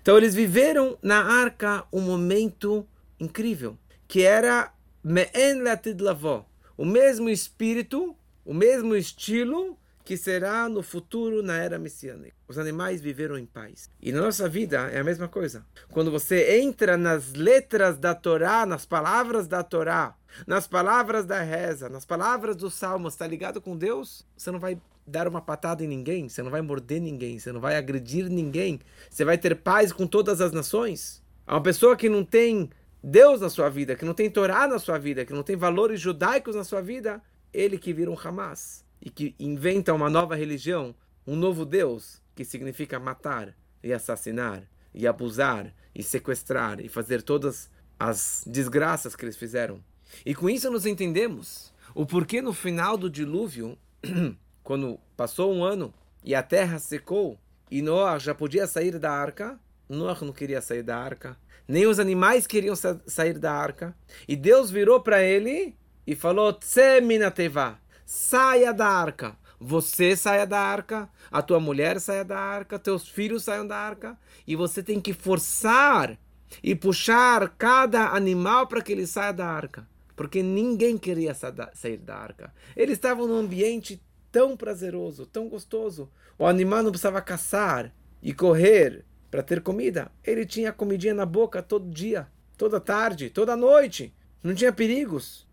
Então 0.02 0.18
eles 0.18 0.34
viveram 0.34 0.98
na 1.02 1.24
arca 1.24 1.86
um 1.92 2.02
momento 2.02 2.88
incrível, 3.20 3.78
que 4.08 4.24
era 4.24 4.74
Me'en 5.04 5.62
Latid 5.62 6.02
Lavó, 6.02 6.46
o 6.78 6.86
mesmo 6.86 7.30
espírito, 7.30 8.16
o 8.46 8.54
mesmo 8.54 8.96
estilo 8.96 9.78
que 10.08 10.16
será 10.16 10.70
no 10.70 10.82
futuro 10.82 11.44
na 11.44 11.58
era 11.58 11.78
messiânica. 11.78 12.34
Os 12.48 12.58
animais 12.58 13.02
viveram 13.02 13.38
em 13.38 13.46
paz. 13.46 13.90
E 14.02 14.10
na 14.14 14.22
nossa 14.22 14.48
vida 14.48 14.90
é 14.90 15.00
a 15.00 15.04
mesma 15.04 15.28
coisa. 15.28 15.66
Quando 15.92 16.10
você 16.10 16.62
entra 16.62 16.96
nas 16.96 17.34
letras 17.34 17.98
da 17.98 18.16
Torá, 18.16 18.66
nas 18.66 18.86
palavras 18.86 19.50
da 19.50 19.62
Torá, 19.64 20.16
nas 20.48 20.66
palavras 20.66 21.26
da 21.26 21.42
reza, 21.42 21.90
nas 21.90 22.06
palavras 22.06 22.56
dos 22.56 22.74
salmos, 22.74 23.16
está 23.16 23.28
ligado 23.28 23.60
com 23.60 23.76
Deus, 23.76 24.26
você 24.38 24.50
não 24.50 24.62
vai 24.62 24.80
dar 25.06 25.28
uma 25.28 25.42
patada 25.42 25.84
em 25.84 25.88
ninguém, 25.88 26.30
você 26.30 26.42
não 26.42 26.52
vai 26.52 26.62
morder 26.62 27.02
ninguém, 27.02 27.38
você 27.38 27.52
não 27.52 27.60
vai 27.60 27.76
agredir 27.76 28.30
ninguém, 28.30 28.80
você 29.10 29.26
vai 29.26 29.38
ter 29.38 29.58
paz 29.58 29.92
com 29.92 30.08
todas 30.08 30.40
as 30.40 30.54
nações. 30.54 31.22
Uma 31.46 31.62
pessoa 31.62 31.98
que 31.98 32.08
não 32.08 32.24
tem 32.24 32.70
Deus 33.04 33.42
na 33.42 33.50
sua 33.50 33.68
vida, 33.68 33.94
que 33.94 34.06
não 34.06 34.14
tem 34.14 34.30
Torá 34.30 34.70
na 34.70 34.80
sua 34.80 34.98
vida, 34.98 35.26
que 35.26 35.34
não 35.34 35.44
tem 35.44 35.58
valores 35.58 36.00
judaicos 36.00 36.56
na 36.56 36.64
sua 36.64 36.82
vida, 36.82 37.22
ele 37.54 37.78
que 37.78 37.92
vira 37.92 38.10
um 38.10 38.18
Hamas 38.18 38.87
e 39.02 39.10
que 39.10 39.36
inventa 39.40 39.94
uma 39.94 40.10
nova 40.10 40.36
religião, 40.36 40.96
um 41.26 41.36
novo 41.36 41.66
Deus, 41.66 42.22
que 42.36 42.46
significa 42.46 43.00
matar 43.00 43.56
e 43.84 43.94
assassinar 43.94 44.64
e 44.94 45.06
abusar 45.06 45.74
e 45.94 46.04
sequestrar 46.04 46.80
e 46.80 46.88
fazer 46.88 47.22
todas 47.22 47.70
as 48.00 48.44
desgraças 48.46 49.16
que 49.16 49.26
eles 49.26 49.38
fizeram. 49.38 49.84
E 50.26 50.34
com 50.34 50.50
isso 50.50 50.70
nos 50.72 50.86
entendemos 50.86 51.74
o 51.94 52.06
porquê 52.06 52.42
no 52.42 52.54
final 52.54 52.98
do 52.98 53.10
dilúvio, 53.10 53.78
quando 54.64 55.00
passou 55.16 55.54
um 55.54 55.64
ano 55.64 55.94
e 56.24 56.36
a 56.36 56.44
terra 56.44 56.80
secou 56.80 57.40
e 57.70 57.82
Noah 57.82 58.20
já 58.20 58.34
podia 58.34 58.68
sair 58.68 58.98
da 59.00 59.12
arca, 59.12 59.60
Noah 59.90 60.20
não 60.22 60.34
queria 60.34 60.62
sair 60.62 60.84
da 60.84 60.98
arca, 60.98 61.38
nem 61.68 61.86
os 61.86 62.00
animais 62.00 62.48
queriam 62.48 62.76
sa 62.76 63.00
sair 63.06 63.38
da 63.38 63.52
arca, 63.52 63.96
e 64.28 64.36
Deus 64.36 64.72
virou 64.72 65.02
para 65.02 65.24
ele 65.24 65.76
e 66.06 66.16
falou: 66.16 66.54
Tse 66.54 67.02
minateva, 67.02 67.80
saia 68.08 68.74
da 68.74 68.88
arca. 68.88 69.36
Você 69.60 70.16
saia 70.16 70.46
da 70.48 70.60
arca, 70.60 71.10
a 71.30 71.42
tua 71.42 71.60
mulher 71.60 72.00
saia 72.00 72.24
da 72.24 72.40
arca, 72.40 72.80
teus 72.80 73.10
filhos 73.10 73.44
saiam 73.44 73.68
da 73.68 73.76
arca, 73.76 74.18
e 74.46 74.56
você 74.56 74.82
tem 74.82 75.02
que 75.02 75.14
forçar 75.14 76.18
e 76.64 76.74
puxar 76.74 77.50
cada 77.58 78.12
animal 78.12 78.68
para 78.68 78.82
que 78.82 78.94
ele 78.94 79.06
saia 79.06 79.34
da 79.34 79.46
arca, 79.46 79.86
porque 80.16 80.42
ninguém 80.42 80.98
queria 80.98 81.34
sair 81.34 81.98
da 81.98 82.16
arca. 82.16 82.54
Eles 82.78 82.94
estavam 82.94 83.28
num 83.28 83.36
ambiente 83.36 84.02
tão 84.32 84.56
prazeroso, 84.56 85.26
tão 85.26 85.50
gostoso. 85.50 86.10
O 86.40 86.46
animal 86.46 86.84
não 86.84 86.92
precisava 86.92 87.22
caçar 87.22 87.92
e 88.22 88.34
correr 88.34 89.04
para 89.30 89.44
ter 89.44 89.62
comida. 89.62 90.12
Ele 90.24 90.46
tinha 90.46 90.72
comidinha 90.72 91.14
na 91.14 91.26
boca 91.26 91.62
todo 91.62 91.90
dia, 91.90 92.28
toda 92.58 92.80
tarde, 92.80 93.30
toda 93.30 93.58
noite. 93.58 94.14
Não 94.42 94.54
tinha 94.56 94.72
perigos. 94.72 95.46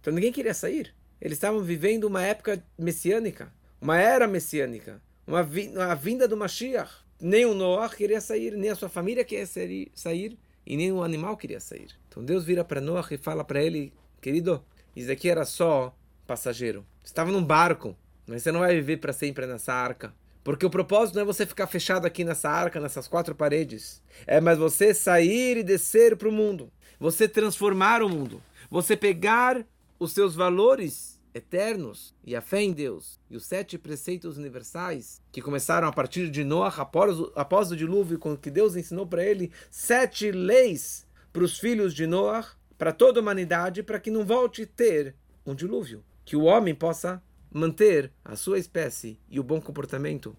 Então 0.00 0.14
ninguém 0.14 0.32
queria 0.32 0.54
sair. 0.54 0.94
Eles 1.20 1.36
estavam 1.36 1.60
vivendo 1.60 2.04
uma 2.04 2.22
época 2.22 2.62
messiânica, 2.78 3.52
uma 3.80 3.98
era 3.98 4.26
messiânica, 4.26 5.02
uma, 5.26 5.42
vi 5.42 5.68
uma 5.68 5.94
vinda 5.94 6.28
do 6.28 6.36
Mashiach. 6.36 6.90
Nem 7.20 7.44
o 7.44 7.54
Noah 7.54 7.94
queria 7.94 8.20
sair, 8.20 8.52
nem 8.56 8.70
a 8.70 8.76
sua 8.76 8.88
família 8.88 9.24
queria 9.24 9.46
sair, 9.46 10.38
e 10.64 10.76
nem 10.76 10.92
o 10.92 11.02
animal 11.02 11.36
queria 11.36 11.58
sair. 11.58 11.88
Então 12.08 12.24
Deus 12.24 12.44
vira 12.44 12.64
para 12.64 12.80
Noah 12.80 13.08
e 13.10 13.18
fala 13.18 13.44
para 13.44 13.62
ele, 13.62 13.92
querido, 14.20 14.64
isso 14.94 15.10
aqui 15.10 15.28
era 15.28 15.44
só 15.44 15.94
passageiro. 16.26 16.86
Estava 17.02 17.32
num 17.32 17.42
barco, 17.42 17.96
mas 18.26 18.42
você 18.42 18.52
não 18.52 18.60
vai 18.60 18.74
viver 18.74 18.98
para 18.98 19.12
sempre 19.12 19.46
nessa 19.46 19.72
arca. 19.72 20.14
Porque 20.44 20.64
o 20.64 20.70
propósito 20.70 21.16
não 21.16 21.22
é 21.22 21.26
você 21.26 21.44
ficar 21.44 21.66
fechado 21.66 22.06
aqui 22.06 22.24
nessa 22.24 22.48
arca, 22.48 22.80
nessas 22.80 23.08
quatro 23.08 23.34
paredes. 23.34 24.00
É 24.26 24.40
mais 24.40 24.58
você 24.58 24.94
sair 24.94 25.58
e 25.58 25.62
descer 25.62 26.16
para 26.16 26.28
o 26.28 26.32
mundo. 26.32 26.70
Você 26.98 27.28
transformar 27.28 28.02
o 28.02 28.08
mundo. 28.08 28.42
Você 28.70 28.96
pegar 28.96 29.64
os 29.98 30.12
seus 30.12 30.34
valores 30.34 31.18
eternos 31.34 32.14
e 32.24 32.34
a 32.34 32.40
fé 32.40 32.62
em 32.62 32.72
Deus 32.72 33.20
e 33.30 33.36
os 33.36 33.46
sete 33.46 33.78
preceitos 33.78 34.38
universais 34.38 35.20
que 35.30 35.42
começaram 35.42 35.86
a 35.86 35.92
partir 35.92 36.30
de 36.30 36.44
Noah 36.44 36.80
após, 36.80 37.16
após 37.34 37.70
o 37.70 37.76
dilúvio, 37.76 38.18
com 38.18 38.36
que 38.36 38.50
Deus 38.50 38.76
ensinou 38.76 39.06
para 39.06 39.24
ele 39.24 39.50
sete 39.70 40.30
leis 40.30 41.06
para 41.32 41.44
os 41.44 41.58
filhos 41.58 41.94
de 41.94 42.06
Noah, 42.06 42.46
para 42.76 42.92
toda 42.92 43.20
a 43.20 43.22
humanidade, 43.22 43.82
para 43.82 44.00
que 44.00 44.10
não 44.10 44.24
volte 44.24 44.62
a 44.62 44.66
ter 44.66 45.14
um 45.44 45.54
dilúvio, 45.54 46.02
que 46.24 46.36
o 46.36 46.44
homem 46.44 46.74
possa 46.74 47.22
manter 47.50 48.12
a 48.24 48.36
sua 48.36 48.58
espécie 48.58 49.18
e 49.30 49.38
o 49.38 49.42
bom 49.42 49.60
comportamento. 49.60 50.36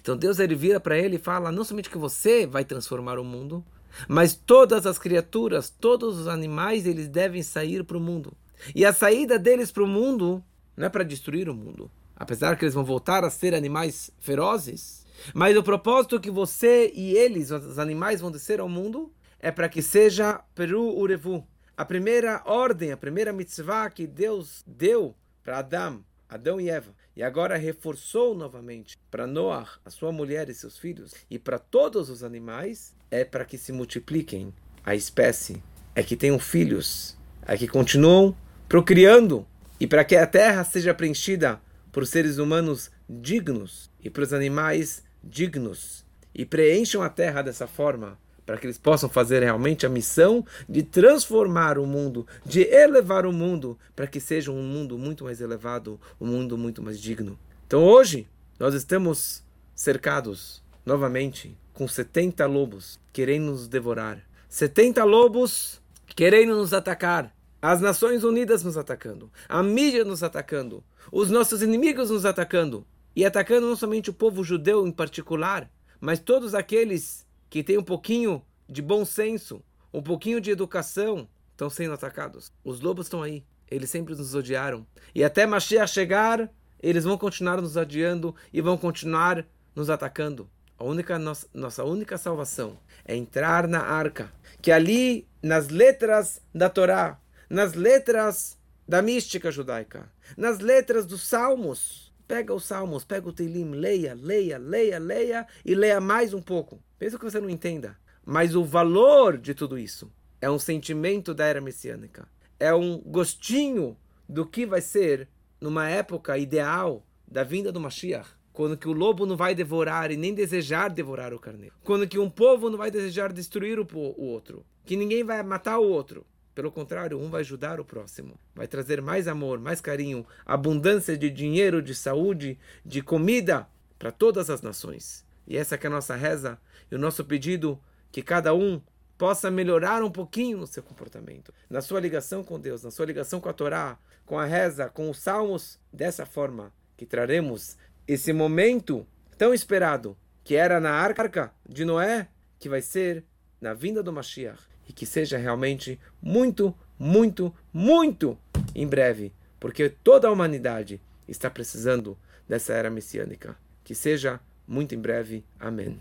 Então 0.00 0.16
Deus 0.16 0.38
ele 0.38 0.54
vira 0.54 0.80
para 0.80 0.98
ele 0.98 1.16
e 1.16 1.20
fala: 1.20 1.52
não 1.52 1.64
somente 1.64 1.90
que 1.90 1.98
você 1.98 2.46
vai 2.46 2.64
transformar 2.64 3.18
o 3.18 3.24
mundo, 3.24 3.64
mas 4.08 4.34
todas 4.34 4.86
as 4.86 4.98
criaturas, 4.98 5.70
todos 5.70 6.18
os 6.18 6.28
animais, 6.28 6.86
eles 6.86 7.08
devem 7.08 7.42
sair 7.42 7.84
para 7.84 7.96
o 7.96 8.00
mundo. 8.00 8.32
E 8.74 8.84
a 8.84 8.92
saída 8.92 9.38
deles 9.38 9.70
para 9.70 9.82
o 9.82 9.86
mundo 9.86 10.42
não 10.76 10.86
é 10.86 10.88
para 10.88 11.04
destruir 11.04 11.48
o 11.48 11.54
mundo, 11.54 11.90
apesar 12.16 12.56
que 12.56 12.64
eles 12.64 12.74
vão 12.74 12.84
voltar 12.84 13.24
a 13.24 13.30
ser 13.30 13.54
animais 13.54 14.10
ferozes. 14.18 15.06
Mas 15.34 15.56
o 15.56 15.62
propósito 15.62 16.20
que 16.20 16.30
você 16.30 16.90
e 16.94 17.12
eles, 17.12 17.50
os 17.50 17.78
animais, 17.78 18.20
vão 18.20 18.30
descer 18.30 18.60
ao 18.60 18.68
mundo 18.68 19.12
é 19.38 19.50
para 19.50 19.68
que 19.68 19.82
seja 19.82 20.42
Peru 20.54 20.96
Urevu. 20.98 21.46
A 21.76 21.84
primeira 21.84 22.42
ordem, 22.44 22.92
a 22.92 22.96
primeira 22.96 23.32
mitzvah 23.32 23.90
que 23.90 24.06
Deus 24.06 24.62
deu 24.66 25.14
para 25.42 25.58
Adão, 25.58 26.04
Adão 26.28 26.60
e 26.60 26.70
Eva, 26.70 26.94
e 27.16 27.22
agora 27.22 27.56
reforçou 27.56 28.34
novamente 28.34 28.96
para 29.10 29.26
Noah, 29.26 29.78
a 29.84 29.90
sua 29.90 30.12
mulher 30.12 30.48
e 30.48 30.54
seus 30.54 30.78
filhos, 30.78 31.14
e 31.28 31.38
para 31.38 31.58
todos 31.58 32.08
os 32.08 32.22
animais, 32.22 32.94
é 33.10 33.24
para 33.24 33.44
que 33.44 33.58
se 33.58 33.72
multipliquem 33.72 34.54
a 34.84 34.94
espécie, 34.94 35.62
é 35.94 36.02
que 36.02 36.16
tenham 36.16 36.38
filhos, 36.38 37.18
é 37.42 37.56
que 37.56 37.66
continuam 37.66 38.36
procriando, 38.70 39.44
e 39.80 39.86
para 39.86 40.04
que 40.04 40.14
a 40.14 40.24
terra 40.24 40.62
seja 40.62 40.94
preenchida 40.94 41.60
por 41.90 42.06
seres 42.06 42.38
humanos 42.38 42.88
dignos 43.08 43.90
e 44.00 44.08
por 44.08 44.22
os 44.22 44.32
animais 44.32 45.02
dignos, 45.24 46.06
e 46.32 46.46
preencham 46.46 47.02
a 47.02 47.08
terra 47.08 47.42
dessa 47.42 47.66
forma 47.66 48.16
para 48.46 48.56
que 48.58 48.66
eles 48.66 48.78
possam 48.78 49.08
fazer 49.08 49.42
realmente 49.42 49.84
a 49.84 49.88
missão 49.88 50.46
de 50.68 50.84
transformar 50.84 51.78
o 51.78 51.86
mundo, 51.86 52.24
de 52.46 52.62
elevar 52.62 53.26
o 53.26 53.32
mundo, 53.32 53.76
para 53.96 54.06
que 54.06 54.20
seja 54.20 54.52
um 54.52 54.62
mundo 54.62 54.96
muito 54.96 55.24
mais 55.24 55.40
elevado, 55.40 56.00
um 56.20 56.26
mundo 56.28 56.56
muito 56.56 56.80
mais 56.80 57.00
digno. 57.00 57.36
Então 57.66 57.82
hoje 57.82 58.28
nós 58.56 58.72
estamos 58.72 59.42
cercados 59.74 60.62
novamente 60.86 61.58
com 61.74 61.88
70 61.88 62.46
lobos 62.46 63.00
querendo 63.12 63.46
nos 63.46 63.66
devorar. 63.66 64.20
70 64.48 65.02
lobos 65.02 65.82
querendo 66.14 66.54
nos 66.54 66.72
atacar. 66.72 67.34
As 67.62 67.80
Nações 67.80 68.24
Unidas 68.24 68.62
nos 68.64 68.78
atacando, 68.78 69.30
a 69.46 69.62
mídia 69.62 70.02
nos 70.02 70.22
atacando, 70.22 70.82
os 71.12 71.30
nossos 71.30 71.60
inimigos 71.60 72.08
nos 72.08 72.24
atacando 72.24 72.86
e 73.14 73.22
atacando 73.22 73.66
não 73.66 73.76
somente 73.76 74.08
o 74.08 74.14
povo 74.14 74.42
judeu 74.42 74.86
em 74.86 74.90
particular, 74.90 75.70
mas 76.00 76.18
todos 76.18 76.54
aqueles 76.54 77.26
que 77.50 77.62
têm 77.62 77.76
um 77.76 77.82
pouquinho 77.82 78.42
de 78.66 78.80
bom 78.80 79.04
senso, 79.04 79.62
um 79.92 80.02
pouquinho 80.02 80.40
de 80.40 80.50
educação, 80.50 81.28
estão 81.50 81.68
sendo 81.68 81.92
atacados. 81.92 82.50
Os 82.64 82.80
lobos 82.80 83.06
estão 83.06 83.22
aí. 83.22 83.44
Eles 83.70 83.90
sempre 83.90 84.14
nos 84.14 84.34
odiaram. 84.34 84.86
E 85.14 85.22
até 85.22 85.46
Mashiach 85.46 85.92
chegar, 85.92 86.50
eles 86.82 87.04
vão 87.04 87.18
continuar 87.18 87.60
nos 87.60 87.76
odiando 87.76 88.34
e 88.52 88.62
vão 88.62 88.78
continuar 88.78 89.44
nos 89.76 89.90
atacando. 89.90 90.48
A 90.78 90.84
única 90.84 91.18
nossa, 91.18 91.46
nossa 91.52 91.84
única 91.84 92.16
salvação 92.16 92.78
é 93.04 93.14
entrar 93.14 93.68
na 93.68 93.80
arca, 93.80 94.32
que 94.62 94.72
ali 94.72 95.28
nas 95.42 95.68
letras 95.68 96.40
da 96.54 96.70
Torá, 96.70 97.18
nas 97.50 97.74
letras 97.74 98.56
da 98.86 99.02
mística 99.02 99.50
judaica, 99.50 100.10
nas 100.36 100.60
letras 100.60 101.04
dos 101.04 101.26
salmos, 101.26 102.14
pega 102.28 102.54
os 102.54 102.64
salmos, 102.64 103.04
pega 103.04 103.28
o 103.28 103.32
Teilim, 103.32 103.72
leia, 103.72 104.14
leia, 104.14 104.56
leia, 104.56 104.98
leia 105.00 105.46
e 105.64 105.74
leia 105.74 106.00
mais 106.00 106.32
um 106.32 106.40
pouco. 106.40 106.80
Mesmo 107.00 107.18
que 107.18 107.24
você 107.24 107.40
não 107.40 107.50
entenda. 107.50 107.98
Mas 108.24 108.54
o 108.54 108.64
valor 108.64 109.36
de 109.36 109.52
tudo 109.52 109.76
isso 109.76 110.12
é 110.40 110.48
um 110.48 110.58
sentimento 110.58 111.34
da 111.34 111.44
era 111.44 111.60
messiânica. 111.60 112.28
É 112.58 112.72
um 112.72 112.98
gostinho 112.98 113.96
do 114.28 114.46
que 114.46 114.64
vai 114.64 114.80
ser 114.80 115.28
numa 115.60 115.88
época 115.88 116.38
ideal 116.38 117.04
da 117.26 117.42
vinda 117.42 117.72
do 117.72 117.80
Mashiach. 117.80 118.30
Quando 118.52 118.76
que 118.76 118.88
o 118.88 118.92
lobo 118.92 119.26
não 119.26 119.36
vai 119.36 119.54
devorar 119.54 120.12
e 120.12 120.16
nem 120.16 120.34
desejar 120.34 120.90
devorar 120.90 121.32
o 121.32 121.38
carneiro. 121.38 121.74
Quando 121.82 122.06
que 122.06 122.18
um 122.18 122.30
povo 122.30 122.70
não 122.70 122.78
vai 122.78 122.90
desejar 122.90 123.32
destruir 123.32 123.80
o, 123.80 123.86
o 123.92 124.24
outro. 124.24 124.64
Que 124.84 124.96
ninguém 124.96 125.24
vai 125.24 125.42
matar 125.42 125.78
o 125.78 125.88
outro. 125.88 126.24
Pelo 126.54 126.70
contrário, 126.70 127.18
um 127.18 127.30
vai 127.30 127.40
ajudar 127.40 127.80
o 127.80 127.84
próximo. 127.84 128.38
Vai 128.54 128.66
trazer 128.66 129.00
mais 129.00 129.28
amor, 129.28 129.58
mais 129.58 129.80
carinho, 129.80 130.26
abundância 130.44 131.16
de 131.16 131.30
dinheiro, 131.30 131.80
de 131.80 131.94
saúde, 131.94 132.58
de 132.84 133.02
comida 133.02 133.68
para 133.98 134.10
todas 134.10 134.50
as 134.50 134.62
nações. 134.62 135.24
E 135.46 135.56
essa 135.56 135.76
é 135.76 135.86
a 135.86 135.90
nossa 135.90 136.16
reza 136.16 136.58
e 136.90 136.94
o 136.94 136.98
nosso 136.98 137.24
pedido 137.24 137.80
que 138.10 138.22
cada 138.22 138.54
um 138.54 138.80
possa 139.16 139.50
melhorar 139.50 140.02
um 140.02 140.10
pouquinho 140.10 140.58
no 140.58 140.66
seu 140.66 140.82
comportamento, 140.82 141.52
na 141.68 141.82
sua 141.82 142.00
ligação 142.00 142.42
com 142.42 142.58
Deus, 142.58 142.82
na 142.82 142.90
sua 142.90 143.04
ligação 143.04 143.40
com 143.40 143.48
a 143.48 143.52
Torá, 143.52 143.98
com 144.24 144.38
a 144.38 144.46
reza, 144.46 144.88
com 144.88 145.10
os 145.10 145.18
salmos, 145.18 145.78
dessa 145.92 146.24
forma 146.24 146.72
que 146.96 147.04
traremos 147.04 147.76
esse 148.08 148.32
momento 148.32 149.06
tão 149.36 149.52
esperado, 149.52 150.16
que 150.42 150.56
era 150.56 150.80
na 150.80 150.92
arca 150.92 151.52
de 151.68 151.84
Noé, 151.84 152.28
que 152.58 152.68
vai 152.68 152.80
ser 152.80 153.24
na 153.60 153.74
vinda 153.74 154.02
do 154.02 154.12
Mashiach, 154.12 154.58
e 154.90 154.92
que 154.92 155.06
seja 155.06 155.38
realmente 155.38 156.00
muito, 156.20 156.74
muito, 156.98 157.54
muito 157.72 158.36
em 158.74 158.84
breve, 158.84 159.32
porque 159.60 159.88
toda 159.88 160.26
a 160.26 160.32
humanidade 160.32 161.00
está 161.28 161.48
precisando 161.48 162.18
dessa 162.48 162.72
era 162.72 162.90
messiânica. 162.90 163.56
Que 163.84 163.94
seja 163.94 164.40
muito 164.66 164.92
em 164.92 164.98
breve. 164.98 165.44
Amém. 165.60 166.00